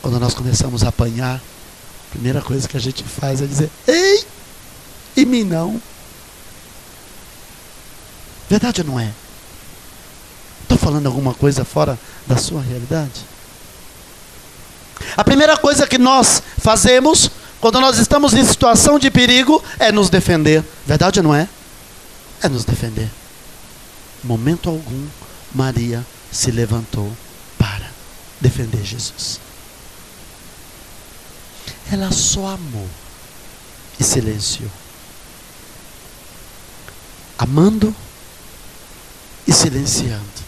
Quando 0.00 0.20
nós 0.20 0.32
começamos 0.32 0.84
a 0.84 0.88
apanhar, 0.88 1.36
a 1.36 2.10
primeira 2.12 2.40
coisa 2.40 2.68
que 2.68 2.76
a 2.76 2.80
gente 2.80 3.02
faz 3.02 3.42
é 3.42 3.46
dizer: 3.46 3.68
Ei, 3.88 4.24
e 5.16 5.24
mim 5.24 5.42
não. 5.42 5.82
Verdade 8.48 8.80
ou 8.82 8.86
não 8.86 9.00
é? 9.00 9.12
Estou 10.62 10.78
falando 10.78 11.06
alguma 11.06 11.34
coisa 11.34 11.64
fora 11.64 11.98
da 12.26 12.36
sua 12.36 12.60
realidade? 12.60 13.24
A 15.16 15.24
primeira 15.24 15.56
coisa 15.56 15.86
que 15.86 15.98
nós 15.98 16.42
fazemos 16.58 17.30
quando 17.60 17.80
nós 17.80 17.98
estamos 17.98 18.34
em 18.34 18.44
situação 18.44 18.98
de 18.98 19.10
perigo 19.10 19.62
é 19.78 19.90
nos 19.90 20.10
defender. 20.10 20.64
Verdade 20.86 21.20
ou 21.20 21.24
não 21.24 21.34
é? 21.34 21.48
É 22.42 22.48
nos 22.48 22.64
defender. 22.64 23.10
Momento 24.22 24.68
algum, 24.68 25.06
Maria 25.54 26.04
se 26.30 26.50
levantou 26.50 27.10
para 27.58 27.90
defender 28.40 28.84
Jesus. 28.84 29.40
Ela 31.90 32.10
só 32.10 32.48
amou 32.48 32.88
e 33.98 34.04
silenciou. 34.04 34.70
Amando 37.38 37.94
silenciando. 39.56 40.46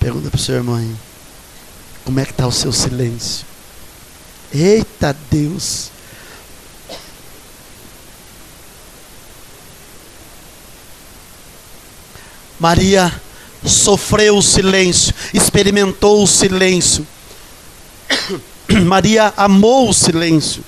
Pergunta 0.00 0.28
para 0.28 0.36
o 0.36 0.40
seu 0.40 0.56
irmão 0.56 0.74
aí, 0.74 0.94
como 2.04 2.20
é 2.20 2.24
que 2.24 2.32
está 2.32 2.46
o 2.46 2.52
seu 2.52 2.72
silêncio? 2.72 3.46
Eita 4.52 5.16
Deus! 5.30 5.90
Maria 12.58 13.12
sofreu 13.64 14.38
o 14.38 14.42
silêncio, 14.42 15.14
experimentou 15.32 16.22
o 16.22 16.26
silêncio. 16.26 17.06
Maria 18.84 19.32
amou 19.36 19.88
o 19.88 19.94
silêncio. 19.94 20.64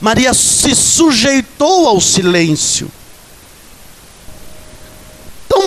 Maria 0.00 0.32
se 0.32 0.74
sujeitou 0.74 1.88
ao 1.88 2.00
silêncio 2.00 2.90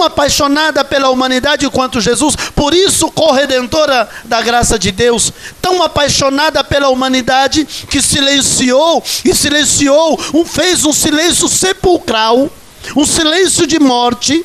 tão 0.01 0.03
apaixonada 0.03 0.83
pela 0.83 1.09
humanidade 1.09 1.69
quanto 1.69 2.01
Jesus, 2.01 2.35
por 2.55 2.73
isso 2.73 3.11
corredentora 3.11 4.09
da 4.23 4.41
graça 4.41 4.79
de 4.79 4.91
Deus, 4.91 5.31
tão 5.61 5.83
apaixonada 5.83 6.63
pela 6.63 6.89
humanidade 6.89 7.65
que 7.65 8.01
silenciou 8.01 9.03
e 9.23 9.35
silenciou, 9.35 10.19
um, 10.33 10.43
fez 10.43 10.83
um 10.85 10.93
silêncio 10.93 11.47
sepulcral, 11.47 12.49
um 12.95 13.05
silêncio 13.05 13.67
de 13.67 13.79
morte. 13.79 14.43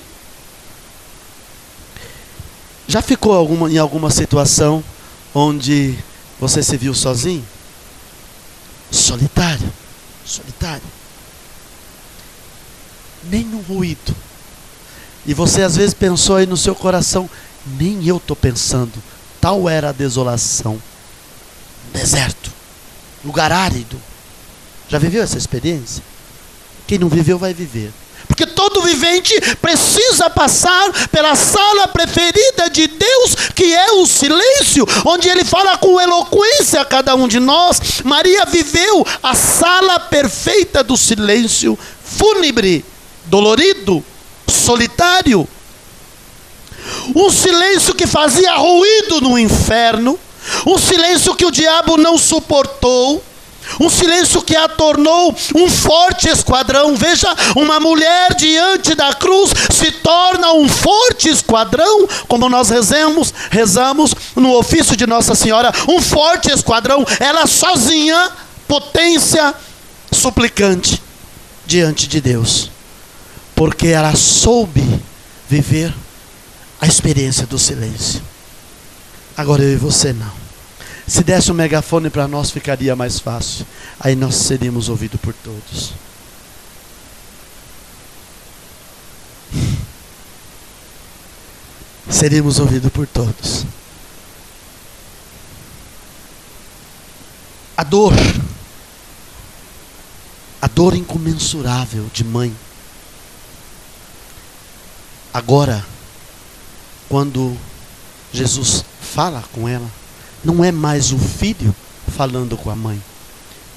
Já 2.86 3.00
ficou 3.00 3.32
alguma, 3.32 3.70
em 3.70 3.78
alguma 3.78 4.10
situação 4.10 4.84
onde 5.34 5.96
você 6.38 6.62
se 6.62 6.76
viu 6.76 6.94
sozinho? 6.94 7.46
Solitário, 8.90 9.72
solitário. 10.24 10.96
Nenhum 13.24 13.60
ruído 13.62 14.25
e 15.26 15.34
você 15.34 15.62
às 15.62 15.76
vezes 15.76 15.92
pensou 15.92 16.36
aí 16.36 16.46
no 16.46 16.56
seu 16.56 16.74
coração, 16.74 17.28
nem 17.78 18.06
eu 18.06 18.18
estou 18.18 18.36
pensando. 18.36 18.92
Tal 19.40 19.68
era 19.68 19.90
a 19.90 19.92
desolação. 19.92 20.80
Deserto, 21.92 22.52
lugar 23.24 23.50
árido. 23.50 24.00
Já 24.88 24.98
viveu 24.98 25.22
essa 25.22 25.36
experiência? 25.36 26.02
Quem 26.86 26.98
não 26.98 27.08
viveu 27.08 27.38
vai 27.38 27.52
viver. 27.52 27.92
Porque 28.28 28.46
todo 28.46 28.82
vivente 28.82 29.34
precisa 29.56 30.28
passar 30.30 31.08
pela 31.08 31.34
sala 31.34 31.88
preferida 31.88 32.68
de 32.70 32.86
Deus, 32.86 33.34
que 33.54 33.72
é 33.74 33.92
o 33.92 34.06
silêncio, 34.06 34.86
onde 35.04 35.28
ele 35.28 35.44
fala 35.44 35.76
com 35.78 36.00
eloquência 36.00 36.80
a 36.80 36.84
cada 36.84 37.14
um 37.14 37.26
de 37.26 37.40
nós. 37.40 38.02
Maria 38.04 38.44
viveu 38.44 39.06
a 39.22 39.34
sala 39.34 39.98
perfeita 39.98 40.84
do 40.84 40.96
silêncio, 40.96 41.78
fúnebre, 42.04 42.84
dolorido, 43.26 44.04
solitário. 44.66 45.48
Um 47.14 47.30
silêncio 47.30 47.94
que 47.94 48.06
fazia 48.06 48.54
ruído 48.56 49.20
no 49.20 49.38
inferno, 49.38 50.18
um 50.66 50.76
silêncio 50.76 51.34
que 51.34 51.46
o 51.46 51.50
diabo 51.50 51.96
não 51.96 52.18
suportou 52.18 53.22
um 53.80 53.90
silêncio 53.90 54.42
que 54.42 54.54
a 54.54 54.68
tornou 54.68 55.34
um 55.54 55.68
forte 55.68 56.28
esquadrão. 56.28 56.94
Veja, 56.94 57.34
uma 57.56 57.80
mulher 57.80 58.34
diante 58.34 58.94
da 58.94 59.12
cruz 59.12 59.50
se 59.72 59.90
torna 59.90 60.52
um 60.52 60.68
forte 60.68 61.28
esquadrão, 61.28 62.06
como 62.28 62.48
nós 62.48 62.70
rezamos, 62.70 63.34
rezamos 63.50 64.14
no 64.36 64.56
ofício 64.56 64.96
de 64.96 65.04
Nossa 65.04 65.34
Senhora, 65.34 65.72
um 65.88 66.00
forte 66.00 66.50
esquadrão, 66.50 67.04
ela 67.18 67.46
sozinha, 67.46 68.30
potência 68.68 69.52
suplicante 70.12 71.02
diante 71.66 72.06
de 72.06 72.20
Deus. 72.20 72.75
Porque 73.56 73.88
ela 73.88 74.14
soube 74.14 74.84
viver 75.48 75.92
a 76.80 76.86
experiência 76.86 77.46
do 77.46 77.58
silêncio. 77.58 78.22
Agora 79.36 79.62
eu 79.62 79.72
e 79.72 79.76
você 79.76 80.12
não. 80.12 80.46
Se 81.06 81.22
desse 81.22 81.50
um 81.50 81.54
megafone 81.54 82.10
para 82.10 82.28
nós, 82.28 82.50
ficaria 82.50 82.94
mais 82.94 83.18
fácil. 83.18 83.66
Aí 83.98 84.14
nós 84.14 84.34
seríamos 84.34 84.88
ouvidos 84.88 85.20
por 85.20 85.32
todos. 85.32 85.92
Seríamos 92.10 92.58
ouvidos 92.58 92.90
por 92.92 93.06
todos. 93.06 93.64
A 97.76 97.84
dor, 97.84 98.12
a 100.62 100.66
dor 100.66 100.94
incomensurável 100.94 102.06
de 102.12 102.24
mãe. 102.24 102.54
Agora, 105.36 105.84
quando 107.10 107.54
Jesus 108.32 108.82
fala 109.02 109.44
com 109.52 109.68
ela, 109.68 109.86
não 110.42 110.64
é 110.64 110.72
mais 110.72 111.12
o 111.12 111.18
filho 111.18 111.76
falando 112.16 112.56
com 112.56 112.70
a 112.70 112.74
mãe, 112.74 113.02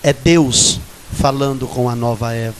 é 0.01 0.13
Deus 0.13 0.79
falando 1.11 1.67
com 1.67 1.89
a 1.89 1.97
nova 1.97 2.33
Eva. 2.33 2.55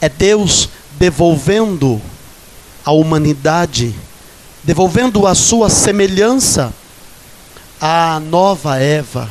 É 0.00 0.08
Deus 0.08 0.70
devolvendo 0.98 2.02
à 2.84 2.90
humanidade, 2.90 3.94
devolvendo 4.64 5.24
a 5.24 5.32
sua 5.32 5.70
semelhança 5.70 6.74
à 7.80 8.18
nova 8.18 8.76
Eva, 8.76 9.30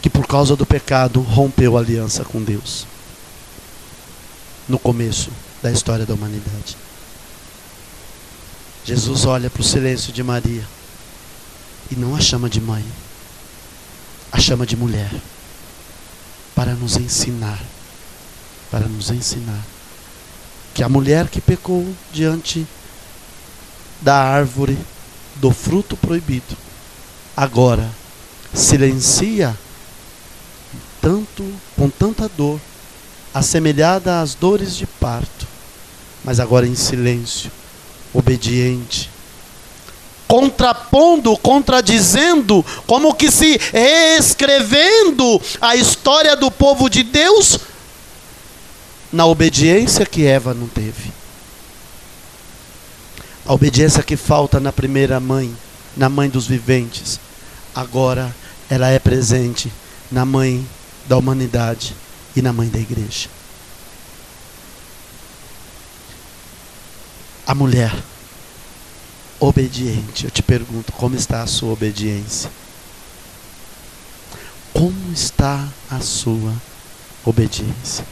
que 0.00 0.08
por 0.08 0.26
causa 0.26 0.56
do 0.56 0.64
pecado 0.64 1.20
rompeu 1.20 1.76
a 1.76 1.80
aliança 1.80 2.24
com 2.24 2.42
Deus. 2.42 2.86
No 4.66 4.78
começo 4.78 5.28
da 5.62 5.70
história 5.70 6.06
da 6.06 6.14
humanidade. 6.14 6.78
Jesus 8.90 9.24
olha 9.24 9.48
para 9.48 9.60
o 9.60 9.64
silêncio 9.64 10.12
de 10.12 10.20
Maria 10.20 10.66
e 11.92 11.94
não 11.94 12.16
a 12.16 12.20
chama 12.20 12.50
de 12.50 12.60
mãe, 12.60 12.84
a 14.32 14.40
chama 14.40 14.66
de 14.66 14.76
mulher, 14.76 15.12
para 16.56 16.74
nos 16.74 16.96
ensinar, 16.96 17.62
para 18.68 18.88
nos 18.88 19.12
ensinar 19.12 19.62
que 20.74 20.82
a 20.82 20.88
mulher 20.88 21.28
que 21.28 21.40
pecou 21.40 21.86
diante 22.12 22.66
da 24.00 24.16
árvore 24.16 24.76
do 25.36 25.52
fruto 25.52 25.96
proibido, 25.96 26.56
agora 27.36 27.88
silencia 28.52 29.56
tanto 31.00 31.48
com 31.76 31.88
tanta 31.88 32.28
dor, 32.28 32.60
assemelhada 33.32 34.20
às 34.20 34.34
dores 34.34 34.74
de 34.74 34.84
parto, 34.84 35.46
mas 36.24 36.40
agora 36.40 36.66
em 36.66 36.74
silêncio, 36.74 37.52
obediente, 38.12 39.10
contrapondo, 40.26 41.36
contradizendo, 41.38 42.64
como 42.86 43.14
que 43.14 43.30
se 43.30 43.58
reescrevendo 43.72 45.40
a 45.60 45.74
história 45.74 46.36
do 46.36 46.50
povo 46.50 46.88
de 46.88 47.02
Deus 47.02 47.58
na 49.12 49.26
obediência 49.26 50.06
que 50.06 50.24
Eva 50.24 50.54
não 50.54 50.68
teve. 50.68 51.12
A 53.44 53.52
obediência 53.52 54.02
que 54.02 54.16
falta 54.16 54.60
na 54.60 54.70
primeira 54.70 55.18
mãe, 55.18 55.52
na 55.96 56.08
mãe 56.08 56.28
dos 56.28 56.46
viventes, 56.46 57.18
agora 57.74 58.32
ela 58.68 58.88
é 58.88 59.00
presente 59.00 59.72
na 60.12 60.24
mãe 60.24 60.64
da 61.08 61.16
humanidade 61.16 61.94
e 62.36 62.42
na 62.42 62.52
mãe 62.52 62.68
da 62.68 62.78
igreja. 62.78 63.28
A 67.50 67.54
mulher 67.56 67.92
obediente. 69.40 70.24
Eu 70.24 70.30
te 70.30 70.40
pergunto, 70.40 70.92
como 70.92 71.16
está 71.16 71.42
a 71.42 71.48
sua 71.48 71.72
obediência? 71.72 72.48
Como 74.72 75.12
está 75.12 75.66
a 75.90 75.98
sua 75.98 76.54
obediência? 77.24 78.06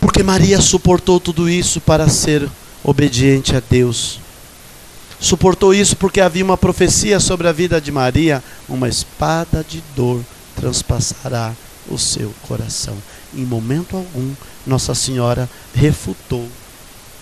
Porque 0.00 0.22
Maria 0.22 0.60
suportou 0.60 1.18
tudo 1.18 1.50
isso 1.50 1.80
para 1.80 2.08
ser 2.08 2.48
obediente 2.84 3.56
a 3.56 3.62
Deus. 3.68 4.20
Suportou 5.18 5.74
isso 5.74 5.96
porque 5.96 6.20
havia 6.20 6.44
uma 6.44 6.56
profecia 6.56 7.18
sobre 7.18 7.48
a 7.48 7.52
vida 7.52 7.80
de 7.80 7.90
Maria: 7.90 8.40
uma 8.68 8.88
espada 8.88 9.66
de 9.68 9.82
dor 9.96 10.24
transpassará 10.54 11.52
o 11.88 11.98
seu 11.98 12.32
coração. 12.46 12.96
Em 13.34 13.44
momento 13.44 13.96
algum, 13.96 14.32
Nossa 14.64 14.94
Senhora 14.94 15.50
refutou 15.74 16.48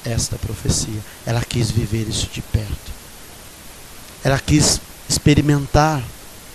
esta 0.05 0.37
profecia. 0.37 1.01
Ela 1.25 1.45
quis 1.45 1.71
viver 1.71 2.09
isso 2.09 2.29
de 2.33 2.43
perto. 2.43 2.93
Ela 4.23 4.38
quis 4.38 4.81
experimentar 5.09 6.03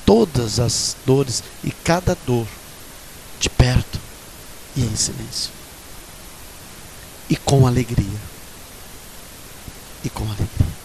todas 0.05 0.59
as 0.59 0.95
dores 1.05 1.43
e 1.63 1.71
cada 1.71 2.17
dor 2.25 2.47
de 3.39 3.49
perto 3.49 3.99
e 4.75 4.81
em 4.81 4.95
silêncio. 4.95 5.51
E 7.29 7.35
com 7.35 7.67
alegria. 7.67 8.19
E 10.03 10.09
com 10.09 10.23
alegria. 10.23 10.79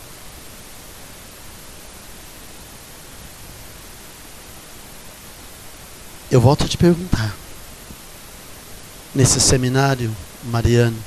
Eu 6.30 6.40
volto 6.40 6.64
a 6.64 6.68
te 6.68 6.76
perguntar. 6.76 7.34
Nesse 9.14 9.40
seminário, 9.40 10.14
Mariano, 10.42 10.98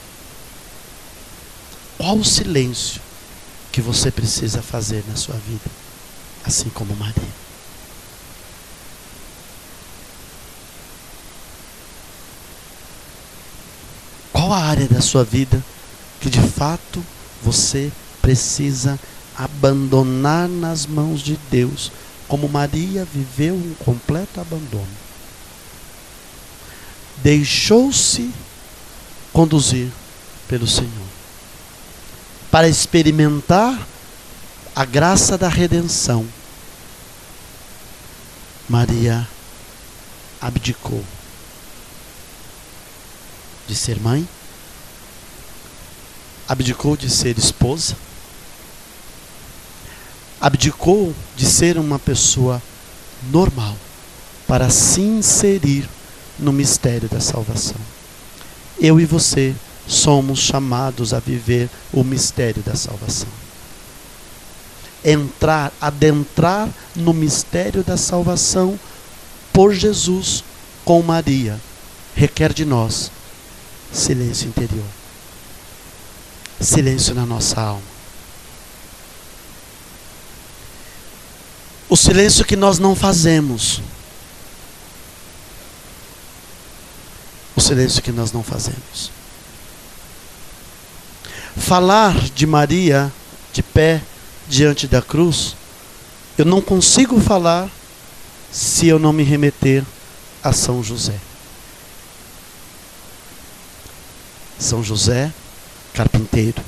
qual 1.98 2.16
o 2.16 2.24
silêncio 2.24 3.02
que 3.72 3.82
você 3.82 4.12
precisa 4.12 4.62
fazer 4.62 5.04
na 5.08 5.16
sua 5.16 5.36
vida, 5.36 5.70
assim 6.46 6.70
como 6.70 6.96
Maria? 6.96 7.48
Qual 14.32 14.54
a 14.54 14.60
área 14.64 14.88
da 14.88 15.02
sua 15.02 15.24
vida 15.24 15.64
que 16.22 16.30
de 16.30 16.40
fato 16.40 17.04
você 17.44 17.92
precisa 18.22 19.00
abandonar 19.36 20.48
nas 20.48 20.86
mãos 20.86 21.22
de 21.22 21.38
Deus, 21.50 21.92
como 22.28 22.48
Maria 22.48 23.06
viveu 23.06 23.56
um 23.56 23.74
completo 23.84 24.40
abandono? 24.40 24.88
Deixou-se 27.24 28.32
conduzir 29.34 29.90
pelo 30.48 30.68
Senhor 30.68 31.17
para 32.52 32.68
experimentar 32.68 33.88
a 34.76 34.86
graça 34.86 35.38
da 35.38 35.50
redenção, 35.50 36.28
Maria 38.70 39.28
abdicou 40.42 41.04
de 43.68 43.76
ser 43.76 44.00
mãe, 44.00 44.28
abdicou 46.48 46.96
de 46.96 47.10
ser 47.10 47.38
esposa, 47.38 47.96
abdicou 50.40 51.14
de 51.36 51.46
ser 51.46 51.78
uma 51.78 52.00
pessoa 52.00 52.62
normal 53.32 53.76
para 54.48 54.70
se 54.70 55.02
inserir 55.02 55.90
no 56.40 56.54
mistério 56.54 57.10
da 57.10 57.20
salvação. 57.20 57.78
Eu 58.80 59.00
e 59.00 59.06
você 59.06 59.56
somos 59.88 60.40
chamados 60.40 61.14
a 61.14 61.20
viver 61.20 61.70
o 61.94 62.04
mistério 62.04 62.62
da 62.62 62.76
salvação. 62.76 63.30
Entrar, 65.04 65.72
adentrar 65.80 66.68
no 66.96 67.14
mistério 67.14 67.84
da 67.84 67.96
salvação 67.96 68.80
por 69.54 69.74
Jesus 69.74 70.44
com 70.84 71.02
Maria 71.02 71.60
requer 72.18 72.52
de 72.52 72.66
nós 72.66 73.12
silêncio 73.94 74.48
interior, 74.48 74.86
silêncio 76.60 77.14
na 77.14 77.26
nossa 77.26 77.62
alma. 77.62 77.98
O 81.88 81.96
silêncio 81.96 82.44
que 82.44 82.56
nós 82.56 82.80
não 82.80 82.96
fazemos. 82.96 83.82
O 87.56 87.62
silêncio 87.62 88.02
que 88.02 88.12
nós 88.12 88.32
não 88.34 88.44
fazemos. 88.44 89.17
Falar 91.58 92.14
de 92.30 92.46
Maria 92.46 93.12
de 93.52 93.62
pé 93.62 94.02
diante 94.48 94.88
da 94.88 95.02
cruz, 95.02 95.56
eu 96.38 96.46
não 96.46 96.62
consigo 96.62 97.20
falar 97.20 97.70
se 98.52 98.88
eu 98.88 98.98
não 98.98 99.12
me 99.12 99.24
remeter 99.24 99.84
a 100.44 100.54
São 100.54 100.84
José. 100.84 101.16
São 104.60 104.84
José, 104.84 105.32
carpinteiro. 105.94 106.62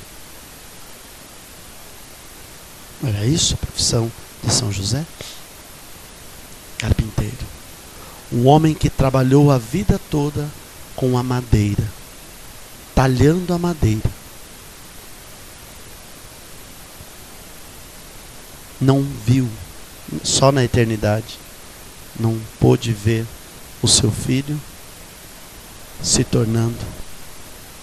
Era 3.02 3.24
isso 3.24 3.54
a 3.54 3.56
profissão 3.56 4.12
de 4.44 4.52
São 4.52 4.70
José? 4.70 5.04
Carpinteiro. 6.78 7.36
Um 8.32 8.46
homem 8.46 8.74
que 8.74 8.90
trabalhou 8.90 9.50
a 9.50 9.58
vida 9.58 10.00
toda 10.10 10.48
com 10.94 11.16
a 11.16 11.22
madeira, 11.22 11.84
talhando 12.94 13.54
a 13.54 13.58
madeira. 13.58 14.19
Não 18.80 19.02
viu, 19.02 19.48
só 20.24 20.50
na 20.50 20.64
eternidade, 20.64 21.38
não 22.18 22.40
pôde 22.58 22.92
ver 22.92 23.26
o 23.82 23.88
seu 23.88 24.10
filho 24.10 24.60
se 26.02 26.24
tornando 26.24 26.78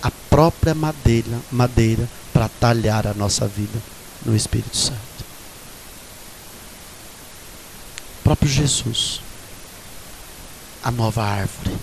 a 0.02 0.12
própria 0.30 0.74
madeira, 0.74 1.40
madeira 1.52 2.08
para 2.34 2.50
talhar 2.50 3.06
a 3.08 3.14
nossa 3.14 3.48
vida 3.48 3.80
no 4.26 4.36
Espírito 4.36 4.76
Santo. 4.76 5.08
próprio 8.28 8.52
Jesus, 8.52 9.22
a 10.84 10.92
nova 10.92 11.24
árvore, 11.24 11.78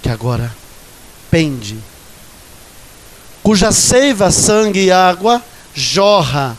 que 0.00 0.08
agora 0.08 0.54
pende, 1.28 1.76
cuja 3.42 3.72
seiva, 3.72 4.30
sangue 4.30 4.84
e 4.84 4.92
água 4.92 5.42
jorra 5.74 6.56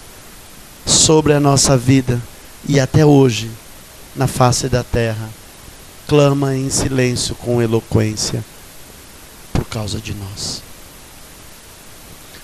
sobre 0.89 1.33
a 1.33 1.39
nossa 1.39 1.77
vida 1.77 2.19
e 2.67 2.79
até 2.79 3.05
hoje, 3.05 3.51
na 4.15 4.25
face 4.25 4.67
da 4.67 4.83
terra, 4.83 5.29
clama 6.07 6.55
em 6.55 6.67
silêncio 6.71 7.35
com 7.35 7.61
eloquência 7.61 8.43
por 9.53 9.65
causa 9.65 9.99
de 9.99 10.15
nós. 10.15 10.63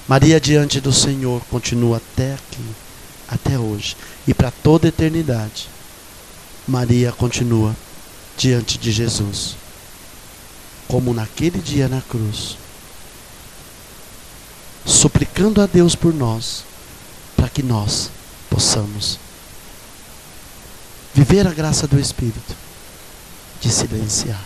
Maria 0.08 0.40
diante 0.40 0.80
do 0.80 0.94
Senhor 0.94 1.42
continua 1.50 1.98
até 1.98 2.36
aqui 2.36 2.64
até 3.28 3.58
hoje 3.58 3.98
e 4.28 4.34
para 4.36 4.52
toda 4.52 4.88
eternidade. 4.88 5.68
Maria 6.68 7.12
continua 7.12 7.76
diante 8.38 8.78
de 8.78 8.92
Jesus, 8.92 9.56
como 10.88 11.16
naquele 11.16 11.58
dia 11.58 11.88
na 11.88 12.02
cruz, 12.02 12.58
suplicando 14.86 15.62
a 15.62 15.66
Deus 15.66 15.96
por 15.96 16.14
nós, 16.14 16.64
para 17.36 17.50
que 17.50 17.64
nós 17.64 18.12
possamos 18.56 19.20
viver 21.14 21.46
a 21.46 21.52
graça 21.52 21.86
do 21.86 22.00
Espírito 22.00 22.56
de 23.60 23.70
silenciar. 23.70 24.42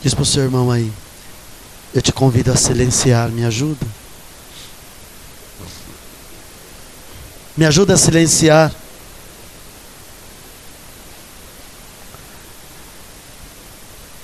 Diz 0.00 0.14
para 0.14 0.22
o 0.22 0.26
seu 0.26 0.44
irmão 0.44 0.70
aí, 0.70 0.92
eu 1.92 2.00
te 2.00 2.12
convido 2.12 2.52
a 2.52 2.56
silenciar, 2.56 3.30
me 3.30 3.44
ajuda? 3.44 3.84
Me 7.56 7.66
ajuda 7.66 7.94
a 7.94 7.98
silenciar. 7.98 8.72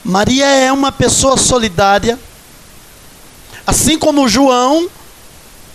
Maria 0.05 0.47
é 0.47 0.73
uma 0.73 0.93
pessoa 0.93 1.37
solidária. 1.37 2.17
Assim 3.67 3.99
como 3.99 4.29
João 4.29 4.89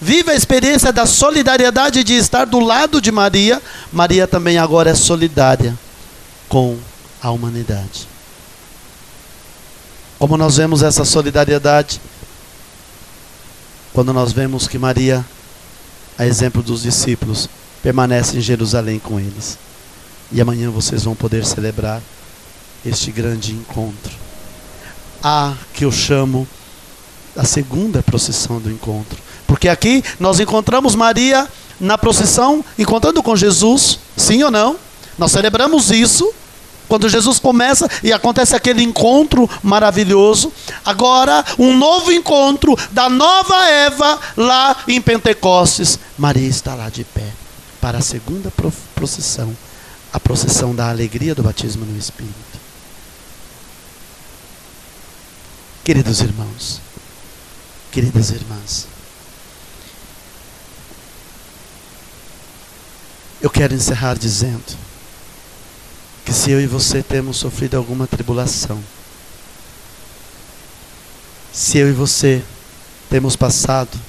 vive 0.02 0.32
a 0.32 0.36
experiência 0.36 0.92
da 0.92 1.06
solidariedade 1.06 2.04
de 2.04 2.16
estar 2.16 2.46
do 2.46 2.60
lado 2.60 3.00
de 3.00 3.12
Maria, 3.12 3.62
Maria 3.94 4.28
também 4.28 4.58
agora 4.58 4.90
é 4.90 4.96
solidária 4.96 5.78
com 6.50 6.78
a 7.22 7.32
humanidade. 7.32 8.08
Como 10.18 10.36
nós 10.36 10.58
vemos 10.58 10.84
essa 10.84 11.06
solidariedade? 11.06 12.02
Quando 13.94 14.12
nós 14.12 14.34
vemos 14.34 14.68
que 14.68 14.78
Maria 14.78 15.26
a 16.22 16.26
exemplo 16.28 16.62
dos 16.62 16.84
discípulos, 16.84 17.50
permanece 17.82 18.38
em 18.38 18.42
Jerusalém 18.42 19.00
com 19.00 19.20
eles. 19.20 19.58
E 20.32 20.40
amanhã 20.40 20.70
vocês 20.70 21.04
vão 21.04 21.16
poder 21.16 21.44
celebrar 21.44 22.00
este 22.86 23.12
grande 23.12 23.54
encontro. 23.54 24.12
A 25.24 25.56
que 25.74 25.84
eu 25.84 25.92
chamo 25.92 26.48
a 27.36 27.44
segunda 27.44 28.04
procissão 28.04 28.60
do 28.60 28.70
encontro. 28.70 29.18
Porque 29.52 29.68
aqui 29.68 30.02
nós 30.18 30.40
encontramos 30.40 30.96
Maria 30.96 31.46
na 31.78 31.98
procissão, 31.98 32.64
encontrando 32.80 33.22
com 33.22 33.36
Jesus, 33.36 34.00
sim 34.16 34.42
ou 34.44 34.50
não? 34.50 34.78
Nós 35.18 35.34
celebramos 35.34 35.92
isso 35.92 36.34
quando 36.88 37.10
Jesus 37.10 37.38
começa 37.38 37.86
e 38.02 38.14
acontece 38.14 38.56
aquele 38.56 38.82
encontro 38.82 39.50
maravilhoso. 39.62 40.54
Agora, 40.86 41.44
um 41.60 41.76
novo 41.76 42.14
encontro 42.14 42.78
da 42.94 43.10
nova 43.10 43.68
Eva 43.68 44.18
lá 44.38 44.78
em 44.88 45.02
Pentecostes. 45.02 46.00
Maria 46.18 46.48
está 46.48 46.74
lá 46.74 46.88
de 46.88 47.04
pé 47.04 47.28
para 47.82 47.98
a 47.98 48.02
segunda 48.02 48.54
procissão 48.96 49.54
a 50.14 50.20
procissão 50.20 50.74
da 50.74 50.90
alegria 50.90 51.36
do 51.36 51.44
batismo 51.44 51.86
no 51.86 51.98
Espírito. 51.98 52.34
Queridos 55.84 56.22
irmãos, 56.22 56.80
queridas 57.92 58.30
irmãs, 58.30 58.88
eu 63.42 63.50
quero 63.50 63.74
encerrar 63.74 64.18
dizendo 64.18 64.78
que 66.24 66.32
se 66.32 66.52
eu 66.52 66.62
e 66.62 66.68
você 66.68 67.02
temos 67.02 67.38
sofrido 67.38 67.76
alguma 67.76 68.06
tribulação, 68.06 68.82
se 71.52 71.80
eu 71.80 71.90
e 71.90 71.92
você 71.92 72.44
temos 73.10 73.36
passado 73.36 74.00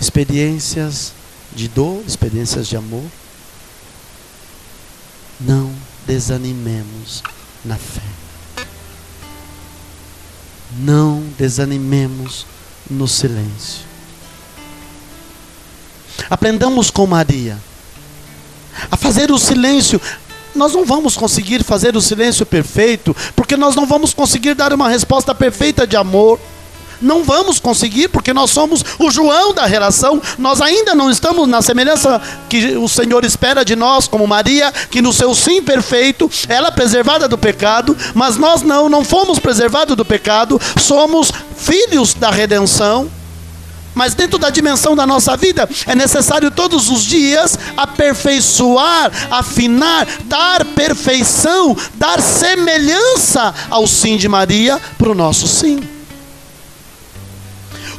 experiências 0.00 1.12
de 1.54 1.68
dor, 1.68 2.02
experiências 2.06 2.66
de 2.66 2.76
amor, 2.76 3.04
não 5.38 5.72
desanimemos 6.06 7.22
na 7.64 7.76
fé. 7.76 8.00
Não 10.78 11.22
desanimemos 11.36 12.46
no 12.88 13.06
silêncio. 13.06 13.84
Aprendamos 16.30 16.90
com 16.90 17.06
Maria 17.06 17.58
a 18.90 18.96
fazer 18.96 19.30
o 19.30 19.38
silêncio 19.38 20.00
nós 20.54 20.72
não 20.72 20.84
vamos 20.84 21.16
conseguir 21.16 21.62
fazer 21.62 21.96
o 21.96 22.00
silêncio 22.00 22.44
perfeito, 22.44 23.14
porque 23.36 23.56
nós 23.56 23.74
não 23.74 23.86
vamos 23.86 24.12
conseguir 24.12 24.54
dar 24.54 24.72
uma 24.72 24.88
resposta 24.88 25.34
perfeita 25.34 25.86
de 25.86 25.96
amor. 25.96 26.38
Não 27.00 27.24
vamos 27.24 27.58
conseguir, 27.58 28.08
porque 28.08 28.34
nós 28.34 28.50
somos 28.50 28.84
o 28.98 29.10
João 29.10 29.54
da 29.54 29.64
relação. 29.64 30.20
Nós 30.36 30.60
ainda 30.60 30.94
não 30.94 31.10
estamos 31.10 31.48
na 31.48 31.62
semelhança 31.62 32.20
que 32.46 32.76
o 32.76 32.86
Senhor 32.88 33.24
espera 33.24 33.64
de 33.64 33.74
nós, 33.74 34.06
como 34.06 34.26
Maria, 34.26 34.70
que 34.90 35.00
no 35.00 35.10
seu 35.10 35.34
sim 35.34 35.62
perfeito, 35.62 36.30
ela 36.46 36.68
é 36.68 36.70
preservada 36.70 37.26
do 37.26 37.38
pecado, 37.38 37.96
mas 38.14 38.36
nós 38.36 38.60
não, 38.60 38.88
não 38.90 39.02
fomos 39.02 39.38
preservados 39.38 39.96
do 39.96 40.04
pecado, 40.04 40.60
somos 40.78 41.32
filhos 41.56 42.12
da 42.12 42.30
redenção. 42.30 43.10
Mas 44.00 44.14
dentro 44.14 44.38
da 44.38 44.48
dimensão 44.48 44.96
da 44.96 45.06
nossa 45.06 45.36
vida, 45.36 45.68
é 45.86 45.94
necessário 45.94 46.50
todos 46.50 46.88
os 46.88 47.02
dias 47.02 47.58
aperfeiçoar, 47.76 49.12
afinar, 49.30 50.08
dar 50.24 50.64
perfeição, 50.64 51.76
dar 51.96 52.18
semelhança 52.18 53.54
ao 53.68 53.86
sim 53.86 54.16
de 54.16 54.26
Maria 54.26 54.80
para 54.96 55.10
o 55.10 55.14
nosso 55.14 55.46
sim. 55.46 55.99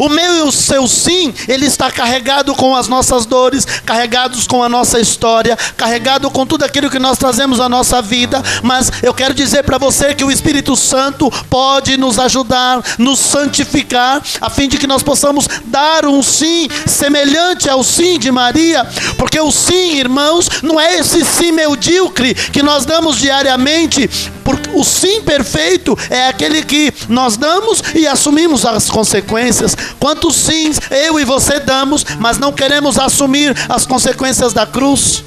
O 0.01 0.09
meu 0.09 0.37
e 0.37 0.41
o 0.41 0.51
seu 0.51 0.87
sim, 0.87 1.31
ele 1.47 1.67
está 1.67 1.91
carregado 1.91 2.55
com 2.55 2.75
as 2.75 2.87
nossas 2.87 3.23
dores, 3.23 3.65
carregados 3.85 4.47
com 4.47 4.63
a 4.63 4.67
nossa 4.67 4.99
história, 4.99 5.55
carregado 5.77 6.31
com 6.31 6.43
tudo 6.43 6.65
aquilo 6.65 6.89
que 6.89 6.97
nós 6.97 7.19
trazemos 7.19 7.59
à 7.59 7.69
nossa 7.69 8.01
vida. 8.01 8.41
Mas 8.63 8.91
eu 9.03 9.13
quero 9.13 9.31
dizer 9.35 9.61
para 9.61 9.77
você 9.77 10.15
que 10.15 10.23
o 10.23 10.31
Espírito 10.31 10.75
Santo 10.75 11.29
pode 11.51 11.97
nos 11.97 12.17
ajudar, 12.17 12.81
nos 12.97 13.19
santificar, 13.19 14.23
a 14.41 14.49
fim 14.49 14.67
de 14.67 14.79
que 14.79 14.87
nós 14.87 15.03
possamos 15.03 15.47
dar 15.65 16.07
um 16.07 16.23
sim 16.23 16.67
semelhante 16.87 17.69
ao 17.69 17.83
sim 17.83 18.17
de 18.17 18.31
Maria, 18.31 18.83
porque 19.19 19.39
o 19.39 19.51
sim, 19.51 19.99
irmãos, 19.99 20.49
não 20.63 20.79
é 20.79 20.97
esse 20.97 21.23
sim 21.23 21.51
medíocre 21.51 22.33
que 22.33 22.63
nós 22.63 22.85
damos 22.87 23.19
diariamente, 23.19 24.09
porque 24.43 24.67
o 24.73 24.83
sim 24.83 25.21
perfeito 25.21 25.95
é 26.09 26.27
aquele 26.27 26.63
que 26.63 26.91
nós 27.07 27.37
damos 27.37 27.83
e 27.93 28.07
assumimos 28.07 28.65
as 28.65 28.89
consequências. 28.89 29.77
Quantos 29.99 30.35
sims 30.35 30.79
eu 30.89 31.19
e 31.19 31.25
você 31.25 31.59
damos, 31.59 32.05
mas 32.19 32.37
não 32.37 32.51
queremos 32.51 32.97
assumir 32.97 33.55
as 33.69 33.85
consequências 33.85 34.53
da 34.53 34.65
cruz? 34.65 35.23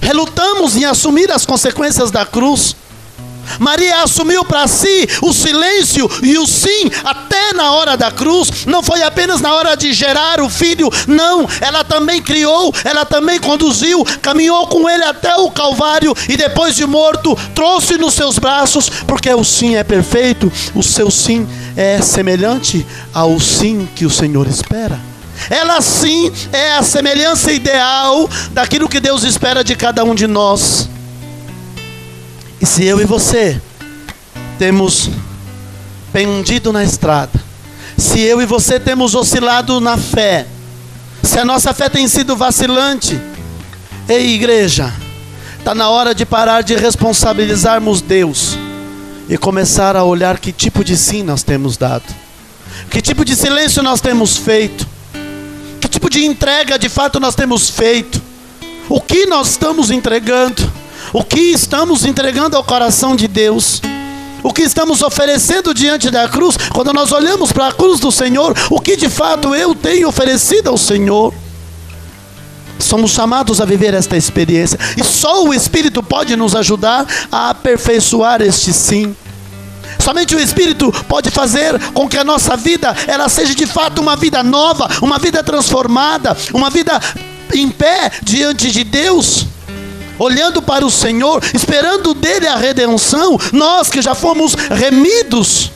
Relutamos 0.00 0.76
em 0.76 0.84
assumir 0.84 1.30
as 1.30 1.46
consequências 1.46 2.10
da 2.10 2.24
cruz. 2.24 2.74
Maria 3.58 4.02
assumiu 4.02 4.44
para 4.44 4.66
si 4.68 5.08
o 5.22 5.32
silêncio 5.32 6.08
e 6.22 6.38
o 6.38 6.46
sim 6.46 6.90
até 7.04 7.52
na 7.52 7.72
hora 7.72 7.96
da 7.96 8.10
cruz. 8.10 8.66
Não 8.66 8.82
foi 8.82 9.02
apenas 9.02 9.40
na 9.40 9.52
hora 9.52 9.76
de 9.76 9.92
gerar 9.92 10.40
o 10.40 10.48
filho, 10.48 10.90
não. 11.06 11.48
Ela 11.60 11.82
também 11.84 12.22
criou, 12.22 12.72
ela 12.84 13.04
também 13.04 13.38
conduziu, 13.40 14.04
caminhou 14.22 14.66
com 14.68 14.88
ele 14.88 15.04
até 15.04 15.34
o 15.36 15.50
Calvário 15.50 16.14
e 16.28 16.36
depois 16.36 16.76
de 16.76 16.86
morto, 16.86 17.36
trouxe 17.54 17.96
nos 17.98 18.14
seus 18.14 18.38
braços, 18.38 18.88
porque 19.06 19.32
o 19.32 19.44
sim 19.44 19.76
é 19.76 19.84
perfeito, 19.84 20.50
o 20.74 20.82
seu 20.82 21.10
sim 21.10 21.48
é 21.80 22.02
semelhante 22.02 22.86
ao 23.10 23.40
sim 23.40 23.88
que 23.96 24.04
o 24.04 24.10
Senhor 24.10 24.46
espera. 24.46 25.00
Ela 25.48 25.80
sim 25.80 26.30
é 26.52 26.72
a 26.74 26.82
semelhança 26.82 27.50
ideal 27.50 28.28
daquilo 28.50 28.86
que 28.86 29.00
Deus 29.00 29.22
espera 29.24 29.64
de 29.64 29.74
cada 29.74 30.04
um 30.04 30.14
de 30.14 30.26
nós. 30.26 30.90
E 32.60 32.66
se 32.66 32.84
eu 32.84 33.00
e 33.00 33.06
você 33.06 33.58
temos 34.58 35.08
pendido 36.12 36.70
na 36.70 36.84
estrada, 36.84 37.40
se 37.96 38.20
eu 38.20 38.42
e 38.42 38.44
você 38.44 38.78
temos 38.78 39.14
oscilado 39.14 39.80
na 39.80 39.96
fé, 39.96 40.46
se 41.22 41.38
a 41.38 41.46
nossa 41.46 41.72
fé 41.72 41.88
tem 41.88 42.06
sido 42.06 42.36
vacilante, 42.36 43.18
ei 44.06 44.34
igreja, 44.34 44.92
está 45.58 45.74
na 45.74 45.88
hora 45.88 46.14
de 46.14 46.26
parar 46.26 46.60
de 46.60 46.76
responsabilizarmos 46.76 48.02
Deus 48.02 48.58
e 49.30 49.38
começar 49.38 49.96
a 49.96 50.04
olhar 50.04 50.38
que 50.38 50.52
tipo 50.52 50.84
de 50.84 50.94
sim 50.96 51.22
nós 51.22 51.42
temos 51.42 51.78
dado, 51.78 52.04
que 52.90 53.00
tipo 53.00 53.24
de 53.24 53.34
silêncio 53.34 53.82
nós 53.82 54.02
temos 54.02 54.36
feito, 54.36 54.86
que 55.80 55.88
tipo 55.88 56.10
de 56.10 56.26
entrega 56.26 56.78
de 56.78 56.90
fato 56.90 57.18
nós 57.18 57.34
temos 57.34 57.70
feito, 57.70 58.20
o 58.90 59.00
que 59.00 59.24
nós 59.24 59.50
estamos 59.50 59.90
entregando. 59.90 60.80
O 61.12 61.24
que 61.24 61.40
estamos 61.40 62.04
entregando 62.04 62.56
ao 62.56 62.62
coração 62.62 63.16
de 63.16 63.26
Deus? 63.26 63.82
O 64.42 64.52
que 64.52 64.62
estamos 64.62 65.02
oferecendo 65.02 65.74
diante 65.74 66.08
da 66.10 66.28
cruz? 66.28 66.56
Quando 66.72 66.92
nós 66.92 67.10
olhamos 67.10 67.52
para 67.52 67.68
a 67.68 67.72
cruz 67.72 67.98
do 67.98 68.12
Senhor, 68.12 68.56
o 68.70 68.80
que 68.80 68.96
de 68.96 69.08
fato 69.08 69.54
eu 69.54 69.74
tenho 69.74 70.08
oferecido 70.08 70.68
ao 70.68 70.78
Senhor? 70.78 71.34
Somos 72.80 73.12
chamados 73.12 73.60
a 73.60 73.64
viver 73.64 73.94
esta 73.94 74.16
experiência 74.16 74.78
e 74.96 75.04
só 75.04 75.44
o 75.44 75.54
Espírito 75.54 76.02
pode 76.02 76.34
nos 76.36 76.56
ajudar 76.56 77.06
a 77.30 77.50
aperfeiçoar 77.50 78.42
este 78.42 78.72
sim. 78.72 79.14
Somente 79.98 80.34
o 80.34 80.40
Espírito 80.40 80.90
pode 81.06 81.30
fazer 81.30 81.78
com 81.92 82.08
que 82.08 82.16
a 82.16 82.24
nossa 82.24 82.56
vida 82.56 82.94
ela 83.06 83.28
seja 83.28 83.54
de 83.54 83.66
fato 83.66 84.00
uma 84.00 84.16
vida 84.16 84.42
nova, 84.42 84.88
uma 85.02 85.18
vida 85.18 85.42
transformada, 85.44 86.36
uma 86.52 86.70
vida 86.70 87.00
em 87.52 87.68
pé 87.68 88.10
diante 88.22 88.70
de 88.70 88.84
Deus 88.84 89.46
olhando 90.18 90.60
para 90.60 90.84
o 90.84 90.90
Senhor, 90.90 91.42
esperando 91.54 92.12
dele 92.12 92.46
a 92.46 92.54
redenção, 92.54 93.38
nós 93.52 93.88
que 93.88 94.02
já 94.02 94.14
fomos 94.14 94.54
remidos, 94.54 95.70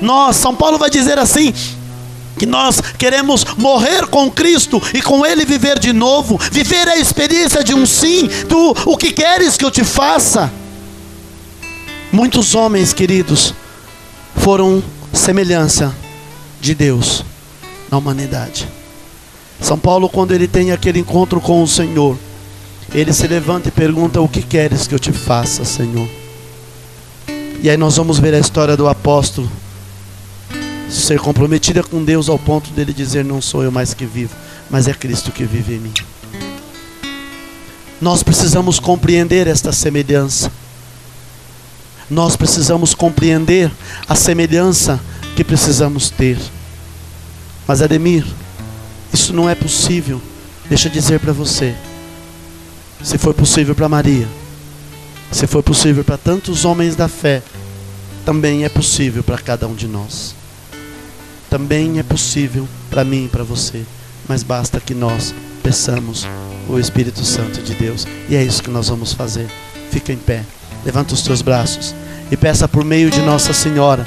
nós, 0.00 0.36
São 0.36 0.54
Paulo 0.54 0.78
vai 0.78 0.88
dizer 0.88 1.18
assim: 1.18 1.52
que 2.36 2.46
nós 2.46 2.80
queremos 2.98 3.44
morrer 3.56 4.06
com 4.06 4.30
Cristo 4.30 4.82
e 4.92 5.00
com 5.00 5.24
Ele 5.24 5.44
viver 5.44 5.78
de 5.78 5.92
novo, 5.92 6.38
viver 6.50 6.88
a 6.88 6.96
experiência 6.96 7.62
de 7.62 7.74
um 7.74 7.86
sim, 7.86 8.28
tu 8.48 8.74
o 8.86 8.96
que 8.96 9.12
queres 9.12 9.56
que 9.56 9.64
eu 9.64 9.70
te 9.70 9.84
faça? 9.84 10.52
Muitos 12.12 12.54
homens, 12.54 12.92
queridos, 12.92 13.54
foram 14.36 14.82
semelhança 15.12 15.94
de 16.60 16.74
Deus 16.74 17.24
na 17.90 17.98
humanidade. 17.98 18.68
São 19.60 19.78
Paulo, 19.78 20.08
quando 20.08 20.32
ele 20.32 20.46
tem 20.46 20.72
aquele 20.72 21.00
encontro 21.00 21.40
com 21.40 21.62
o 21.62 21.68
Senhor, 21.68 22.16
ele 22.92 23.12
se 23.12 23.26
levanta 23.26 23.68
e 23.68 23.72
pergunta: 23.72 24.20
O 24.20 24.28
que 24.28 24.42
queres 24.42 24.86
que 24.86 24.94
eu 24.94 24.98
te 24.98 25.12
faça, 25.12 25.64
Senhor? 25.64 26.08
E 27.62 27.70
aí 27.70 27.76
nós 27.76 27.96
vamos 27.96 28.18
ver 28.18 28.34
a 28.34 28.38
história 28.38 28.76
do 28.76 28.88
apóstolo 28.88 29.50
ser 30.96 31.18
comprometida 31.18 31.82
com 31.82 32.04
Deus 32.04 32.28
ao 32.28 32.38
ponto 32.38 32.70
dele 32.70 32.92
dizer: 32.92 33.24
Não 33.24 33.40
sou 33.40 33.62
eu 33.62 33.70
mais 33.70 33.94
que 33.94 34.06
vivo, 34.06 34.34
mas 34.70 34.88
é 34.88 34.94
Cristo 34.94 35.32
que 35.32 35.44
vive 35.44 35.74
em 35.74 35.78
mim. 35.78 35.92
Nós 38.00 38.22
precisamos 38.22 38.78
compreender 38.78 39.46
esta 39.46 39.72
semelhança. 39.72 40.52
Nós 42.10 42.36
precisamos 42.36 42.94
compreender 42.94 43.70
a 44.06 44.14
semelhança 44.14 45.00
que 45.34 45.42
precisamos 45.42 46.10
ter. 46.10 46.38
Mas 47.66 47.80
Ademir, 47.80 48.26
isso 49.12 49.32
não 49.32 49.48
é 49.48 49.54
possível. 49.54 50.20
Deixa 50.68 50.88
eu 50.88 50.92
dizer 50.92 51.18
para 51.20 51.32
você. 51.32 51.74
Se 53.02 53.16
foi 53.18 53.32
possível 53.32 53.74
para 53.74 53.88
Maria, 53.88 54.28
se 55.30 55.46
foi 55.46 55.62
possível 55.62 56.04
para 56.04 56.16
tantos 56.16 56.64
homens 56.64 56.94
da 56.94 57.08
fé, 57.08 57.42
também 58.24 58.64
é 58.64 58.68
possível 58.68 59.22
para 59.22 59.38
cada 59.38 59.66
um 59.66 59.74
de 59.74 59.86
nós. 59.86 60.34
Também 61.54 62.00
é 62.00 62.02
possível 62.02 62.66
para 62.90 63.04
mim 63.04 63.26
e 63.26 63.28
para 63.28 63.44
você, 63.44 63.84
mas 64.28 64.42
basta 64.42 64.80
que 64.80 64.92
nós 64.92 65.32
peçamos 65.62 66.26
o 66.68 66.80
Espírito 66.80 67.24
Santo 67.24 67.62
de 67.62 67.76
Deus, 67.76 68.08
e 68.28 68.34
é 68.34 68.42
isso 68.42 68.60
que 68.60 68.68
nós 68.68 68.88
vamos 68.88 69.12
fazer. 69.12 69.46
Fica 69.88 70.12
em 70.12 70.16
pé, 70.16 70.42
levanta 70.84 71.14
os 71.14 71.22
teus 71.22 71.42
braços 71.42 71.94
e 72.28 72.36
peça 72.36 72.66
por 72.66 72.84
meio 72.84 73.08
de 73.08 73.20
Nossa 73.20 73.52
Senhora. 73.52 74.04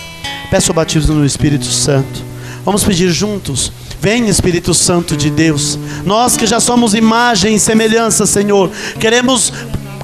Peça 0.52 0.74
o 0.74 0.76
batismo 0.76 1.16
no 1.16 1.26
Espírito 1.26 1.68
Santo. 1.68 2.22
Vamos 2.66 2.84
pedir 2.84 3.10
juntos 3.12 3.72
Vem 4.02 4.28
Espírito 4.28 4.74
Santo 4.74 5.16
de 5.16 5.30
Deus. 5.30 5.80
Nós 6.06 6.36
que 6.36 6.45
já 6.45 6.60
somos 6.60 6.93
imagem 6.93 7.56
e 7.56 7.60
semelhança, 7.60 8.26
Senhor, 8.26 8.70
queremos 9.00 9.54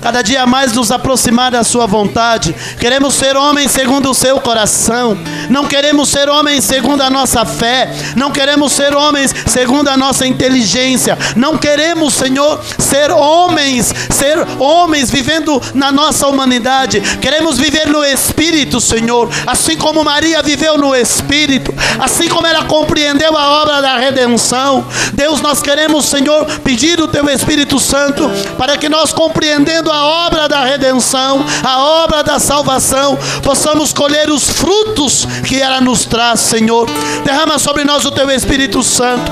cada 0.03 0.21
dia 0.21 0.45
mais 0.45 0.73
nos 0.73 0.91
aproximar 0.91 1.49
da 1.49 1.63
Sua 1.63 1.87
vontade. 1.87 2.53
Queremos 2.77 3.13
ser 3.13 3.37
homens 3.37 3.71
segundo 3.71 4.11
o 4.11 4.13
seu 4.13 4.37
coração. 4.41 5.17
Não 5.49 5.65
queremos 5.65 6.09
ser 6.09 6.27
homens 6.27 6.65
segundo 6.65 7.01
a 7.01 7.09
nossa 7.09 7.45
fé. 7.45 7.89
Não 8.13 8.29
queremos 8.29 8.73
ser 8.73 8.93
homens 8.93 9.33
segundo 9.47 9.87
a 9.87 9.95
nossa 9.95 10.27
inteligência. 10.27 11.17
Não 11.37 11.57
queremos, 11.57 12.15
Senhor, 12.15 12.59
ser 12.77 13.11
homens, 13.11 13.93
ser 14.09 14.45
homens 14.59 15.09
vivendo 15.09 15.61
na 15.73 15.89
nossa 15.89 16.27
humanidade. 16.27 16.99
Queremos 17.21 17.57
viver 17.57 17.87
no 17.87 18.03
Espírito, 18.03 18.81
Senhor. 18.81 19.29
Assim 19.47 19.77
como 19.77 20.03
Maria 20.03 20.43
viveu 20.43 20.77
no 20.77 20.93
Espírito. 20.93 21.73
Assim 21.97 22.27
como 22.27 22.45
ela 22.45 22.65
compreendeu 22.65 23.37
a 23.37 23.61
obra 23.61 23.81
da 23.81 23.97
redenção. 23.97 24.85
Deus, 25.13 25.39
nós 25.39 25.61
queremos, 25.61 26.03
Senhor, 26.03 26.45
pedir 26.59 26.99
o 26.99 27.07
Teu 27.07 27.29
Espírito 27.29 27.79
Santo 27.79 28.29
para 28.57 28.77
que 28.77 28.89
nós 28.89 29.13
compreendendo 29.13 29.92
a 29.93 30.05
obra 30.25 30.47
da 30.47 30.63
redenção, 30.63 31.45
a 31.63 31.79
obra 32.03 32.23
da 32.23 32.39
salvação, 32.39 33.17
possamos 33.43 33.93
colher 33.93 34.29
os 34.29 34.49
frutos 34.49 35.25
que 35.45 35.61
ela 35.61 35.79
nos 35.79 36.05
traz, 36.05 36.39
Senhor. 36.39 36.87
Derrama 37.23 37.59
sobre 37.59 37.83
nós 37.83 38.03
o 38.05 38.11
teu 38.11 38.29
Espírito 38.31 38.81
Santo. 38.81 39.31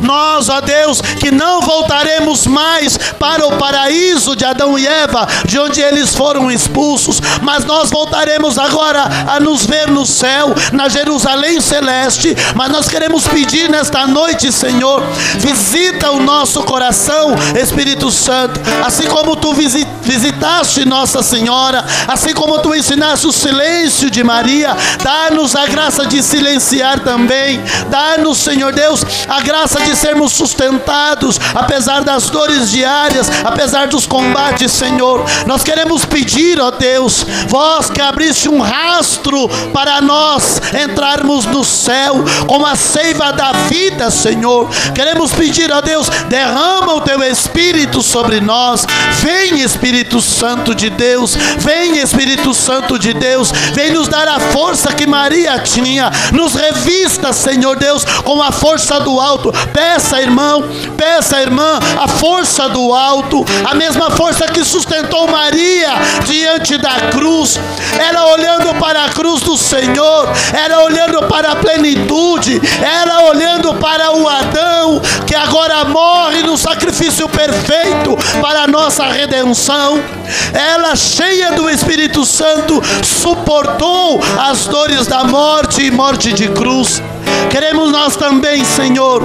Nós, 0.00 0.48
ó 0.48 0.60
Deus, 0.60 1.00
que 1.00 1.30
não 1.30 1.60
voltaremos 1.60 2.46
mais 2.46 2.96
para 3.18 3.46
o 3.46 3.56
paraíso 3.58 4.36
de 4.36 4.44
Adão 4.44 4.78
e 4.78 4.86
Eva, 4.86 5.26
de 5.44 5.58
onde 5.58 5.80
eles 5.80 6.14
foram 6.14 6.50
expulsos, 6.50 7.20
mas 7.42 7.64
nós 7.64 7.90
voltaremos 7.90 8.58
agora 8.58 9.04
a 9.26 9.40
nos 9.40 9.64
ver 9.64 9.88
no 9.88 10.06
céu, 10.06 10.54
na 10.72 10.88
Jerusalém 10.88 11.60
celeste. 11.60 12.36
Mas 12.54 12.70
nós 12.70 12.88
queremos 12.88 13.26
pedir 13.26 13.68
nesta 13.68 14.06
noite, 14.06 14.52
Senhor, 14.52 15.02
visita 15.38 16.10
o 16.10 16.20
nosso 16.20 16.62
coração, 16.62 17.34
Espírito 17.60 18.10
Santo, 18.10 18.60
assim 18.84 19.06
como 19.06 19.36
tu 19.36 19.52
visitaste 19.54 20.84
Nossa 20.84 21.22
Senhora, 21.22 21.84
assim 22.08 22.32
como 22.32 22.58
tu 22.60 22.74
ensinaste 22.74 23.26
o 23.26 23.32
silêncio 23.32 24.10
de 24.10 24.22
Maria, 24.22 24.76
dá-nos 25.02 25.54
a 25.54 25.66
graça 25.66 26.06
de 26.06 26.22
silenciar 26.22 27.00
também, 27.00 27.62
dá-nos, 27.88 28.38
Senhor 28.38 28.72
Deus, 28.72 29.04
a 29.28 29.40
graça 29.40 29.80
de 29.80 29.85
de 29.86 29.96
sermos 29.96 30.32
sustentados, 30.32 31.38
apesar 31.54 32.02
das 32.02 32.28
dores 32.28 32.70
diárias, 32.70 33.30
apesar 33.44 33.86
dos 33.86 34.06
combates, 34.06 34.72
Senhor. 34.72 35.24
Nós 35.46 35.62
queremos 35.62 36.04
pedir, 36.04 36.60
ó 36.60 36.70
Deus, 36.70 37.24
vós 37.48 37.88
que 37.88 38.00
abriste 38.00 38.48
um 38.48 38.60
rastro 38.60 39.48
para 39.72 40.00
nós 40.00 40.60
entrarmos 40.84 41.46
no 41.46 41.64
céu 41.64 42.16
com 42.46 42.66
a 42.66 42.74
seiva 42.74 43.32
da 43.32 43.52
vida, 43.52 44.10
Senhor. 44.10 44.68
Queremos 44.94 45.32
pedir, 45.32 45.70
ó 45.72 45.80
Deus, 45.80 46.08
derrama 46.28 46.94
o 46.94 47.00
teu 47.00 47.22
Espírito 47.22 48.02
sobre 48.02 48.40
nós. 48.40 48.84
Vem, 49.20 49.60
Espírito 49.60 50.20
Santo 50.20 50.74
de 50.74 50.90
Deus, 50.90 51.36
vem, 51.58 51.98
Espírito 51.98 52.52
Santo 52.52 52.98
de 52.98 53.14
Deus, 53.14 53.52
vem 53.72 53.92
nos 53.92 54.08
dar 54.08 54.26
a 54.28 54.40
força 54.40 54.92
que 54.92 55.06
Maria 55.06 55.58
tinha. 55.60 56.10
Nos 56.32 56.54
revista, 56.54 57.32
Senhor 57.32 57.76
Deus, 57.76 58.04
com 58.24 58.42
a 58.42 58.50
força 58.50 59.00
do 59.00 59.20
alto. 59.20 59.52
Peça, 59.76 60.22
irmão, 60.22 60.64
peça, 60.96 61.38
irmã, 61.38 61.78
a 62.02 62.08
força 62.08 62.66
do 62.66 62.94
alto, 62.94 63.44
a 63.62 63.74
mesma 63.74 64.10
força 64.10 64.46
que 64.46 64.64
sustentou 64.64 65.28
Maria 65.28 65.90
diante 66.24 66.78
da 66.78 67.10
cruz. 67.10 67.60
Ela 68.00 68.32
olhando 68.32 68.74
para 68.80 69.04
a 69.04 69.10
cruz 69.10 69.42
do 69.42 69.54
Senhor, 69.54 70.30
ela 70.54 70.82
olhando 70.82 71.22
para 71.24 71.52
a 71.52 71.56
plenitude, 71.56 72.58
ela 72.82 73.24
olhando 73.24 73.74
para 73.74 74.12
o 74.12 74.26
Adão 74.26 74.98
que 75.26 75.34
agora 75.34 75.84
morre 75.84 76.42
no 76.42 76.56
sacrifício 76.56 77.28
perfeito 77.28 78.16
para 78.40 78.62
a 78.62 78.66
nossa 78.66 79.04
redenção. 79.04 80.00
Ela, 80.54 80.96
cheia 80.96 81.52
do 81.52 81.68
Espírito 81.68 82.24
Santo, 82.24 82.82
suportou 83.04 84.22
as 84.40 84.64
dores 84.64 85.06
da 85.06 85.24
morte 85.24 85.82
e 85.82 85.90
morte 85.90 86.32
de 86.32 86.48
cruz. 86.48 87.02
Queremos 87.50 87.92
nós 87.92 88.16
também, 88.16 88.64
Senhor 88.64 89.22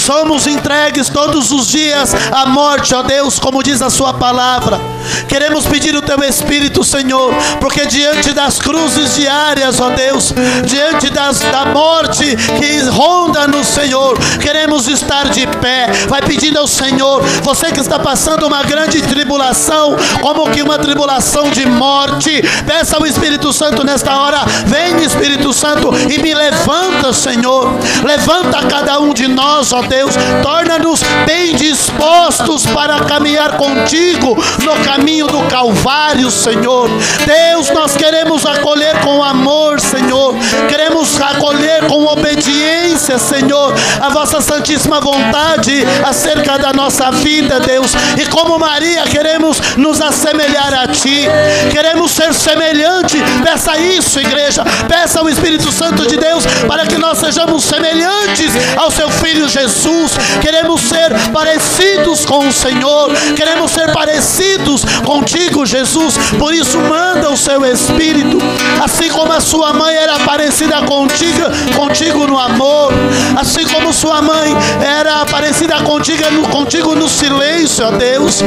somos 0.00 0.46
entregues 0.46 1.08
todos 1.08 1.52
os 1.52 1.68
dias 1.68 2.14
à 2.32 2.46
morte, 2.46 2.94
ó 2.94 3.02
Deus, 3.02 3.38
como 3.38 3.62
diz 3.62 3.82
a 3.82 3.90
Sua 3.90 4.14
palavra. 4.14 4.80
Queremos 5.28 5.66
pedir 5.66 5.94
o 5.94 6.02
Teu 6.02 6.22
Espírito, 6.24 6.84
Senhor, 6.84 7.34
porque 7.60 7.86
diante 7.86 8.32
das 8.32 8.58
cruzes 8.58 9.14
diárias, 9.14 9.80
ó 9.80 9.90
Deus, 9.90 10.32
diante 10.64 11.10
das, 11.10 11.40
da 11.40 11.66
morte 11.66 12.36
que 12.58 12.80
ronda 12.90 13.46
no 13.46 13.64
Senhor, 13.64 14.18
queremos 14.40 14.88
estar 14.88 15.28
de 15.28 15.46
pé. 15.46 15.90
Vai 16.08 16.22
pedindo 16.22 16.58
ao 16.58 16.66
Senhor, 16.66 17.22
você 17.42 17.72
que 17.72 17.80
está 17.80 17.98
passando 17.98 18.46
uma 18.46 18.62
grande 18.62 19.02
tribulação, 19.02 19.96
como 20.20 20.50
que 20.50 20.62
uma 20.62 20.78
tribulação 20.78 21.50
de 21.50 21.66
morte, 21.66 22.42
peça 22.66 22.96
ao 22.96 23.06
Espírito 23.06 23.52
Santo 23.52 23.84
nesta 23.84 24.16
hora, 24.16 24.40
vem 24.66 25.02
Espírito 25.02 25.52
Santo 25.52 25.90
e 26.08 26.18
me 26.18 26.34
levanta, 26.34 27.12
Senhor, 27.12 27.78
levanta 28.04 28.66
cada 28.66 29.00
um 29.00 29.12
de 29.12 29.28
nós, 29.28 29.72
ó 29.72 29.82
Deus, 29.82 30.14
torna-nos 30.42 31.02
bem 31.26 31.54
dispostos 31.54 32.66
para 32.66 33.00
caminhar 33.00 33.56
contigo 33.56 34.36
no 34.64 34.84
caminho 34.84 34.99
do 35.26 35.42
Calvário, 35.48 36.30
Senhor. 36.30 36.88
Deus, 37.26 37.70
nós 37.70 37.96
queremos 37.96 38.46
acolher 38.46 38.98
com 39.00 39.22
amor, 39.22 39.80
Senhor, 39.80 40.34
queremos 40.68 41.20
acolher 41.20 41.86
com 41.86 42.04
obediência, 42.06 43.18
Senhor, 43.18 43.74
a 44.00 44.08
vossa 44.10 44.40
santíssima 44.40 45.00
vontade 45.00 45.84
acerca 46.04 46.58
da 46.58 46.72
nossa 46.72 47.10
vida, 47.10 47.60
Deus, 47.60 47.92
e 48.20 48.26
como 48.26 48.58
Maria, 48.58 49.02
queremos 49.04 49.76
nos 49.76 50.00
assemelhar 50.00 50.72
a 50.74 50.86
Ti, 50.86 51.28
queremos 51.70 52.10
ser 52.10 52.32
semelhante. 52.34 53.18
Peça 53.42 53.78
isso, 53.78 54.20
igreja, 54.20 54.64
peça 54.88 55.20
ao 55.20 55.28
Espírito 55.28 55.72
Santo 55.72 56.06
de 56.06 56.16
Deus 56.16 56.44
para 56.66 56.86
que 56.86 56.98
nós 56.98 57.18
sejamos 57.18 57.64
semelhantes 57.64 58.52
ao 58.76 58.90
Seu 58.90 59.10
Filho. 59.10 59.48
Jesus. 59.50 60.12
Queremos 60.40 60.80
ser 60.80 61.10
parecidos 61.32 62.24
com 62.24 62.48
o 62.48 62.52
Senhor. 62.52 63.10
Queremos 63.36 63.70
ser 63.70 63.92
parecidos 63.92 64.84
contigo, 65.04 65.66
Jesus. 65.66 66.16
Por 66.38 66.54
isso, 66.54 66.78
manda 66.78 67.30
o 67.30 67.36
seu 67.36 67.64
Espírito. 67.64 68.38
Assim 68.82 69.08
como 69.08 69.32
a 69.32 69.40
sua 69.40 69.72
mãe 69.72 69.94
era 69.94 70.18
parecida 70.20 70.82
contigo, 70.82 71.42
contigo 71.76 72.26
no 72.26 72.38
amor. 72.38 72.92
Assim 73.38 73.66
como 73.66 73.92
sua 73.92 74.22
mãe 74.22 74.56
era 74.80 75.24
parecida 75.26 75.76
contigo, 75.82 76.48
contigo 76.50 76.94
no 76.94 77.08
silêncio, 77.08 77.86
ó 77.86 77.90
Deus. 77.92 78.42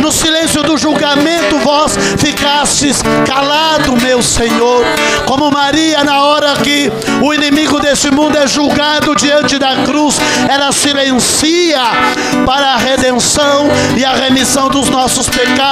No 0.00 0.10
silêncio 0.12 0.62
do 0.62 0.76
julgamento, 0.76 1.58
vós 1.58 1.96
ficastes 2.18 3.02
calado, 3.26 3.96
meu 4.00 4.22
Senhor. 4.22 4.84
Como 5.26 5.50
Maria, 5.50 6.04
na 6.04 6.22
hora 6.22 6.54
que 6.56 6.90
o 7.22 7.32
inimigo 7.32 7.80
deste 7.80 8.10
mundo 8.10 8.36
é 8.36 8.46
julgado 8.46 9.14
diante 9.14 9.58
da 9.58 9.76
cruz, 9.84 10.18
ela 10.48 10.72
silencia 10.72 11.80
para 12.46 12.74
a 12.74 12.76
redenção 12.76 13.68
e 13.96 14.04
a 14.04 14.14
remissão 14.14 14.68
dos 14.68 14.88
nossos 14.88 15.28
pecados 15.28 15.71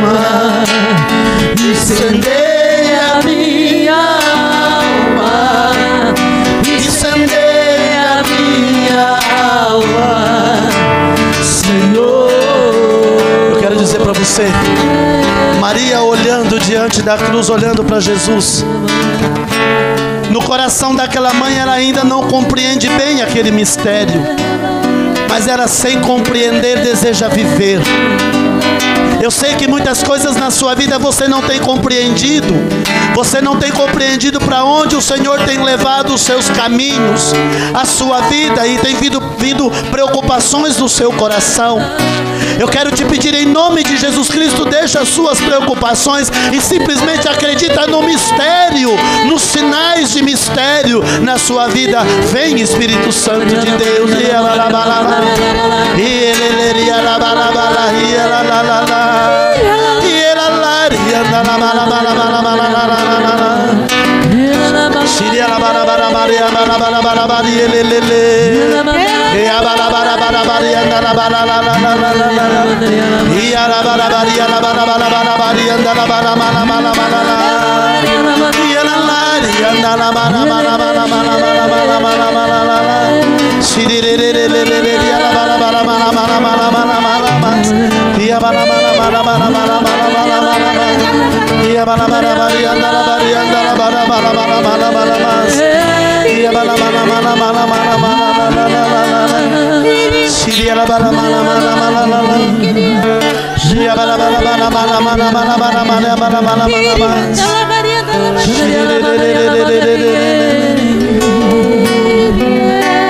alma, 0.00 0.64
incendeia 1.70 3.18
a 3.18 3.22
minha 3.22 3.94
alma, 5.14 5.72
incendeia 6.66 8.18
a 8.18 8.22
minha 8.22 9.18
alma, 9.62 10.68
Senhor. 11.42 12.30
Eu 13.52 13.60
quero 13.60 13.76
dizer 13.76 14.00
para 14.00 14.12
você, 14.12 14.46
Maria 15.60 16.00
olhando 16.00 16.58
diante 16.60 17.02
da 17.02 17.16
cruz, 17.16 17.50
olhando 17.50 17.84
para 17.84 18.00
Jesus. 18.00 18.64
No 20.30 20.42
coração 20.42 20.94
daquela 20.94 21.32
mãe, 21.34 21.58
ela 21.58 21.72
ainda 21.72 22.04
não 22.04 22.22
compreende 22.22 22.88
bem 22.88 23.20
aquele 23.20 23.50
mistério 23.50 24.22
mas 25.30 25.46
ela, 25.46 25.68
sem 25.68 26.00
compreender, 26.00 26.82
deseja 26.82 27.28
viver. 27.28 27.80
Eu 29.22 29.30
sei 29.30 29.54
que 29.54 29.68
muitas 29.68 30.02
coisas 30.02 30.34
na 30.34 30.50
sua 30.50 30.74
vida 30.74 30.98
você 30.98 31.28
não 31.28 31.40
tem 31.40 31.60
compreendido. 31.60 32.52
Você 33.14 33.40
não 33.40 33.56
tem 33.56 33.70
compreendido 33.72 34.40
para 34.40 34.64
onde 34.64 34.96
o 34.96 35.02
Senhor 35.02 35.40
tem 35.44 35.62
levado 35.62 36.14
os 36.14 36.20
seus 36.22 36.48
caminhos, 36.50 37.32
a 37.74 37.84
sua 37.84 38.20
vida 38.22 38.66
e 38.66 38.78
tem 38.78 38.96
vindo, 38.96 39.70
preocupações 39.90 40.76
no 40.78 40.88
seu 40.88 41.12
coração. 41.12 41.78
Eu 42.58 42.68
quero 42.68 42.90
te 42.90 43.04
pedir 43.04 43.34
em 43.34 43.46
nome 43.46 43.82
de 43.82 43.96
Jesus 43.96 44.28
Cristo, 44.28 44.64
deixa 44.64 45.00
as 45.00 45.08
suas 45.08 45.40
preocupações 45.40 46.30
e 46.52 46.60
simplesmente 46.60 47.28
acredita 47.28 47.86
no 47.86 48.02
mistério, 48.02 48.90
nos 49.26 49.42
sinais 49.42 50.12
de 50.12 50.22
mistério 50.22 51.02
na 51.22 51.38
sua 51.38 51.68
vida. 51.68 52.00
Vem 52.32 52.60
Espírito 52.60 53.12
Santo 53.12 53.46
de 53.46 53.70
Deus. 53.70 54.10
E 54.10 54.30
Sidi 65.06 65.40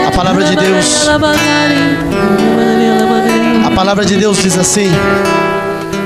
A 0.07 0.11
palavra 0.11 0.45
de 0.45 0.57
Deus. 0.57 1.09
A 3.67 3.71
palavra 3.75 4.05
de 4.07 4.17
Deus 4.17 4.43
diz 4.43 4.57
assim 4.57 4.91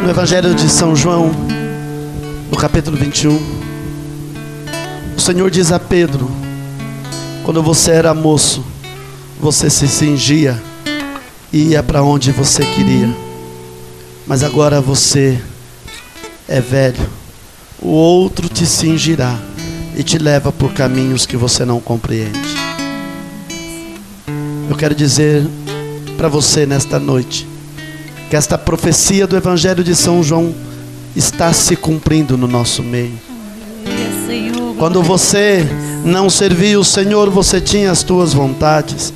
no 0.03 0.11
Evangelho 0.11 0.55
de 0.55 0.69
São 0.69 0.97
João 0.97 1.54
no 2.55 2.61
capítulo 2.61 2.97
21. 2.97 3.37
O 5.17 5.21
Senhor 5.21 5.51
diz 5.51 5.73
a 5.73 5.81
Pedro: 5.81 6.31
Quando 7.43 7.61
você 7.61 7.91
era 7.91 8.15
moço, 8.15 8.65
você 9.41 9.69
se 9.69 9.89
cingia 9.89 10.63
e 11.53 11.71
ia 11.71 11.83
para 11.83 12.05
onde 12.05 12.31
você 12.31 12.65
queria. 12.65 13.13
Mas 14.25 14.45
agora 14.45 14.81
você 14.81 15.37
é 16.47 16.61
velho. 16.61 17.05
O 17.83 17.89
outro 17.89 18.49
te 18.49 18.65
cingirá 18.65 19.37
e 19.97 20.05
te 20.05 20.17
leva 20.17 20.53
por 20.53 20.73
caminhos 20.73 21.27
que 21.27 21.37
você 21.37 21.65
não 21.65 21.81
compreende. 21.81 22.39
Eu 24.71 24.77
quero 24.77 24.95
dizer 24.95 25.45
para 26.17 26.29
você 26.29 26.65
nesta 26.67 27.01
noite 27.01 27.49
que 28.31 28.37
esta 28.37 28.57
profecia 28.57 29.27
do 29.27 29.37
Evangelho 29.37 29.83
de 29.83 29.97
São 29.97 30.23
João 30.23 30.55
está 31.15 31.53
se 31.53 31.77
cumprindo 31.77 32.37
no 32.37 32.47
nosso 32.47 32.83
meio. 32.83 33.19
Quando 34.79 35.03
você 35.03 35.67
não 36.05 36.29
servia 36.29 36.79
o 36.79 36.85
Senhor, 36.85 37.31
você 37.31 37.61
tinha 37.61 37.91
as 37.91 38.03
tuas 38.03 38.35
vontades, 38.35 39.13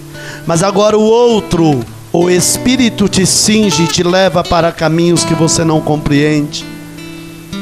mas 0.46 0.62
agora 0.62 0.96
o 0.96 1.02
outro, 1.02 1.84
o 2.12 2.30
Espírito 2.30 3.08
te 3.08 3.26
cinge 3.26 3.82
e 3.82 3.88
te 3.88 4.02
leva 4.02 4.42
para 4.42 4.72
caminhos 4.72 5.24
que 5.24 5.34
você 5.34 5.64
não 5.64 5.80
compreende. 5.80 6.64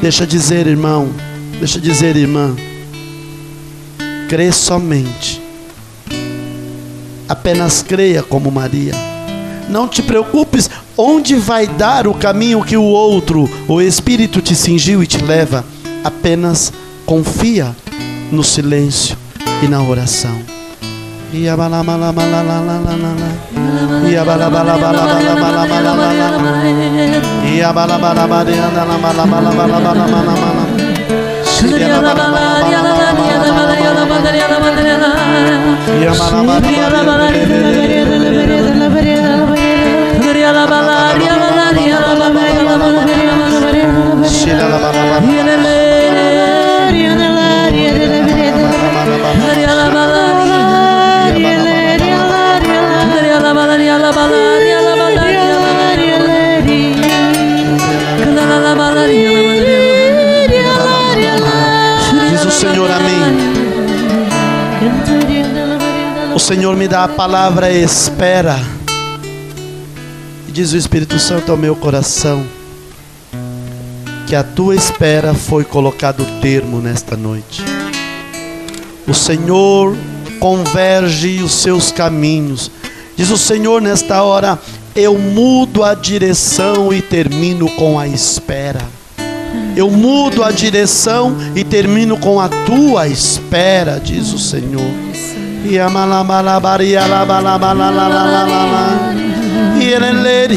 Deixa 0.01 0.26
dizer, 0.26 0.66
irmão, 0.66 1.09
deixa 1.59 1.80
dizer, 1.80 2.16
irmã, 2.16 2.55
crê 4.28 4.53
somente. 4.53 5.43
Apenas 7.28 7.82
creia 7.82 8.22
como 8.22 8.51
Maria. 8.53 8.95
Não 9.68 9.89
te 9.89 10.01
preocupes 10.03 10.70
onde 10.97 11.35
vai 11.37 11.67
dar 11.67 12.07
o 12.07 12.15
caminho 12.15 12.65
que 12.65 12.77
o 12.77 12.83
outro, 12.83 13.49
o 13.69 13.81
Espírito 13.81 14.41
te 14.41 14.55
cingiu 14.55 15.03
e 15.03 15.07
te 15.07 15.19
leva. 15.23 15.65
Apenas 16.03 16.73
confia 17.05 17.75
no 18.31 18.43
silêncio 18.43 19.17
e 19.63 19.69
na 19.69 19.83
oração. 19.83 20.37
O 66.35 66.39
Senhor 66.39 66.77
me 66.77 66.87
dá 66.87 67.05
a 67.05 67.09
palavra 67.09 67.71
espera. 67.71 68.59
E 70.49 70.53
diz 70.53 70.73
o 70.73 70.77
Espírito 70.77 71.19
Santo 71.19 71.51
ao 71.51 71.59
meu 71.59 71.75
coração 71.75 72.56
que 74.27 74.35
a 74.35 74.43
tua 74.43 74.74
espera 74.74 75.33
foi 75.35 75.64
colocado 75.64 76.27
termo 76.41 76.79
nesta 76.79 77.16
noite. 77.16 77.62
O 79.07 79.14
Senhor 79.14 79.97
converge 80.41 81.43
os 81.43 81.53
seus 81.53 81.93
caminhos. 81.93 82.70
Diz 83.16 83.31
o 83.31 83.39
Senhor 83.39 83.81
nesta 83.81 84.22
hora: 84.22 84.59
eu 84.97 85.16
mudo 85.16 85.85
a 85.85 85.95
direção 85.95 86.93
e 86.93 87.01
termino 87.01 87.68
com 87.70 87.99
a 87.99 88.09
espera. 88.09 88.81
Eu 89.77 89.91
mudo 89.91 90.43
a 90.43 90.51
direção 90.51 91.37
e 91.55 91.62
termino 91.62 92.16
com 92.16 92.41
a 92.41 92.49
tua 92.49 93.07
espera, 93.07 94.01
diz 94.03 94.33
o 94.33 94.39
Senhor. 94.39 94.91
E 95.64 95.79
healing 99.81 100.22
lady. 100.22 100.57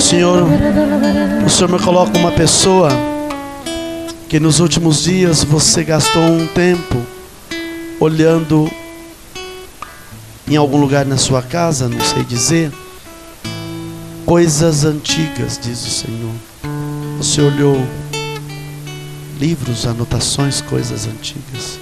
Senhor, 0.00 0.46
o 1.44 1.50
Senhor 1.50 1.70
me 1.70 1.78
coloca 1.78 2.16
uma 2.18 2.30
pessoa 2.30 2.88
que 4.28 4.38
nos 4.38 4.60
últimos 4.60 5.02
dias 5.02 5.42
você 5.42 5.82
gastou 5.82 6.22
um 6.22 6.46
tempo 6.46 7.17
olhando 8.00 8.70
em 10.46 10.56
algum 10.56 10.78
lugar 10.78 11.04
na 11.04 11.16
sua 11.16 11.42
casa, 11.42 11.88
não 11.88 12.00
sei 12.00 12.24
dizer, 12.24 12.72
coisas 14.24 14.84
antigas, 14.84 15.58
diz 15.62 15.86
o 15.86 15.90
Senhor. 15.90 16.34
Você 17.18 17.40
olhou 17.40 17.76
livros, 19.38 19.86
anotações, 19.86 20.60
coisas 20.60 21.06
antigas. 21.06 21.78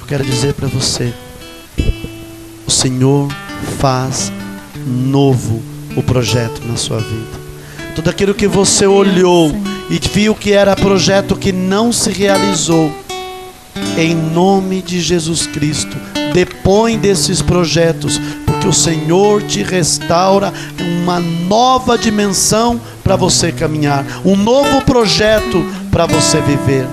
Eu 0.00 0.06
quero 0.06 0.24
dizer 0.24 0.54
para 0.54 0.68
você, 0.68 1.12
o 2.66 2.70
Senhor 2.70 3.28
faz 3.78 4.32
novo 4.86 5.62
o 5.96 6.02
projeto 6.02 6.62
na 6.66 6.76
sua 6.76 6.98
vida. 6.98 7.38
Tudo 7.94 8.10
aquilo 8.10 8.34
que 8.34 8.46
você 8.46 8.86
olhou 8.86 9.52
e 9.90 9.98
viu 9.98 10.34
que 10.34 10.52
era 10.52 10.76
projeto 10.76 11.36
que 11.36 11.50
não 11.50 11.92
se 11.92 12.10
realizou, 12.10 12.94
em 13.96 14.14
nome 14.14 14.80
de 14.82 15.00
Jesus 15.00 15.46
Cristo, 15.46 15.96
depõe 16.32 16.98
desses 16.98 17.42
projetos, 17.42 18.20
porque 18.46 18.68
o 18.68 18.72
Senhor 18.72 19.42
te 19.42 19.62
restaura 19.62 20.52
uma 21.02 21.20
nova 21.20 21.98
dimensão 21.98 22.80
para 23.02 23.16
você 23.16 23.50
caminhar, 23.50 24.04
um 24.24 24.36
novo 24.36 24.82
projeto 24.82 25.64
para 25.90 26.06
você 26.06 26.40
viver. 26.40 26.86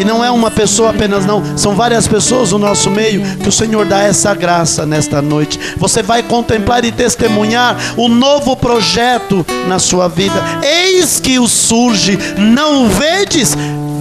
E 0.00 0.04
não 0.04 0.24
é 0.24 0.30
uma 0.30 0.50
pessoa 0.50 0.90
apenas, 0.90 1.26
não. 1.26 1.42
São 1.58 1.74
várias 1.74 2.08
pessoas 2.08 2.52
no 2.52 2.58
nosso 2.58 2.90
meio 2.90 3.20
que 3.36 3.48
o 3.48 3.52
Senhor 3.52 3.84
dá 3.84 4.00
essa 4.00 4.34
graça 4.34 4.86
nesta 4.86 5.20
noite. 5.20 5.58
Você 5.76 6.02
vai 6.02 6.22
contemplar 6.22 6.84
e 6.84 6.92
testemunhar 6.92 7.76
o 7.96 8.08
novo 8.08 8.56
projeto 8.56 9.44
na 9.68 9.78
sua 9.78 10.08
vida. 10.08 10.42
Eis 10.62 11.20
que 11.20 11.38
o 11.38 11.46
surge. 11.46 12.18
Não 12.38 12.86
o 12.86 12.88
vedes? 12.88 13.54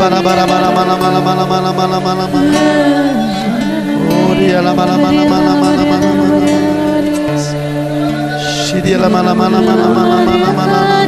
bara 0.00 0.20
bara 0.22 0.44
bara 0.48 0.68
mana 0.76 0.94
mana 0.96 1.20
mana 1.20 1.44
mana 1.44 1.70
mana 1.78 1.98
mana 2.00 2.26
mana 2.32 2.62
Oh 4.10 4.32
dia 4.38 4.60
la 4.64 4.72
mana 4.72 4.96
mana 4.96 5.22
mana 5.32 5.52
mana 5.60 5.82
mana 5.90 6.10
mana 6.20 6.38
Si 8.64 8.80
dia 8.80 8.96
la 8.98 9.08
mana 9.08 9.34
mana 9.34 9.58
mana 9.60 9.86
mana 9.92 10.50
mana 10.58 10.99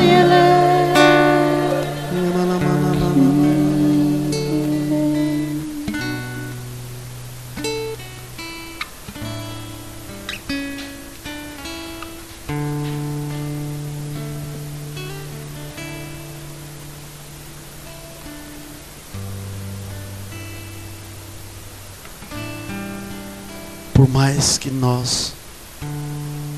mais 24.43 24.59
que 24.59 24.73
nós 24.73 25.35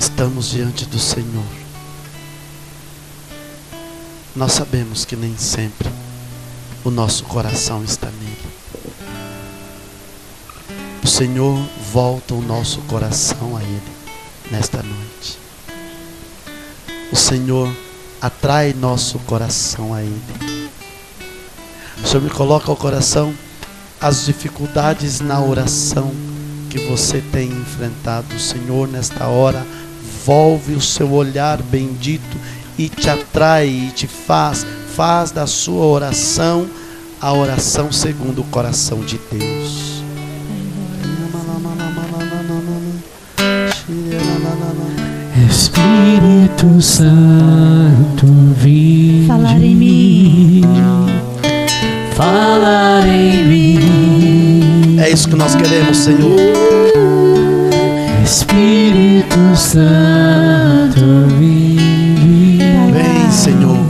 estamos 0.01 0.49
diante 0.49 0.87
do 0.87 0.99
Senhor, 0.99 1.45
nós 4.35 4.53
sabemos 4.53 5.05
que 5.05 5.15
nem 5.15 5.37
sempre 5.37 5.91
o 6.83 6.91
nosso 6.91 7.25
coração 7.25 7.85
está 7.85 8.07
nele. 8.07 8.55
O 11.03 11.07
Senhor 11.07 11.63
volta 11.93 12.33
o 12.33 12.41
nosso 12.41 12.81
coração 12.83 13.55
a 13.55 13.63
Ele 13.63 13.93
nesta 14.51 14.83
noite. 14.83 15.39
O 17.13 17.17
Senhor 17.17 17.71
atrai 18.19 18.73
nosso 18.73 19.19
coração 19.19 19.93
a 19.93 20.03
Ele. 20.03 20.71
O 22.03 22.07
Senhor 22.07 22.23
me 22.23 22.31
coloca 22.31 22.71
ao 22.71 22.77
coração 22.77 23.35
as 24.01 24.25
dificuldades 24.25 25.21
na 25.21 25.39
oração 25.39 26.34
que 26.75 26.89
você 26.89 27.23
tem 27.31 27.47
enfrentado. 27.47 28.35
O 28.35 28.41
Senhor, 28.41 28.89
nesta 28.89 29.29
hora, 29.29 29.65
volve 30.27 30.75
o 30.75 30.81
seu 30.81 31.13
olhar 31.13 31.63
bendito 31.63 32.37
e 32.77 32.89
te 32.89 33.09
atrai 33.09 33.69
e 33.69 33.91
te 33.93 34.09
faz, 34.09 34.67
faz 34.97 35.31
da 35.31 35.47
sua 35.47 35.85
oração 35.85 36.67
a 37.21 37.33
oração 37.33 37.93
segundo 37.93 38.41
o 38.41 38.45
coração 38.45 38.99
de 39.01 39.21
Deus. 39.31 40.03
Espírito 45.49 46.83
Santo, 46.83 48.27
vinde. 48.57 49.29
Falar 49.29 49.63
em 49.63 49.77
mim. 49.77 50.63
Falar 52.17 53.07
em 53.07 53.47
mim. 53.47 54.34
É 54.99 55.11
isso 55.11 55.29
que 55.29 55.37
nós 55.37 55.55
queremos, 55.55 55.97
Senhor. 55.97 56.37
Espírito 58.25 59.57
Santo, 59.57 61.01
vinde. 61.39 62.59
Vem, 62.93 63.31
Senhor. 63.31 63.85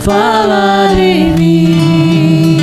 Falar 0.00 0.98
em 0.98 1.32
mim. 1.34 2.56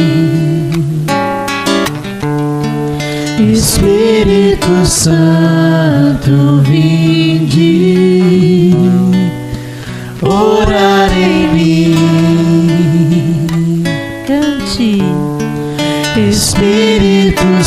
Espírito 3.54 4.86
Santo, 4.86 6.62
vinde. 6.64 7.66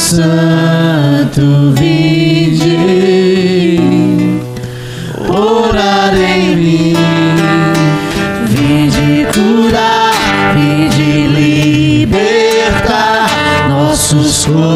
Santo, 0.01 1.75
vinde, 1.77 3.79
orar 5.29 6.17
em 6.17 6.57
mim, 6.57 6.97
vinde 8.47 9.27
curar, 9.33 10.13
vinde 10.55 11.29
libertar 11.29 13.29
nossos 13.69 14.47
corações 14.47 14.71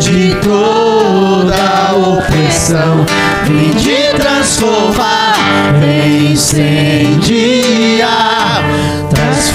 de 0.00 0.34
toda 0.42 1.94
opressão, 1.94 3.04
vinde 3.44 4.14
transformar, 4.16 5.36
incendiar, 6.32 8.08
traz 9.10 9.50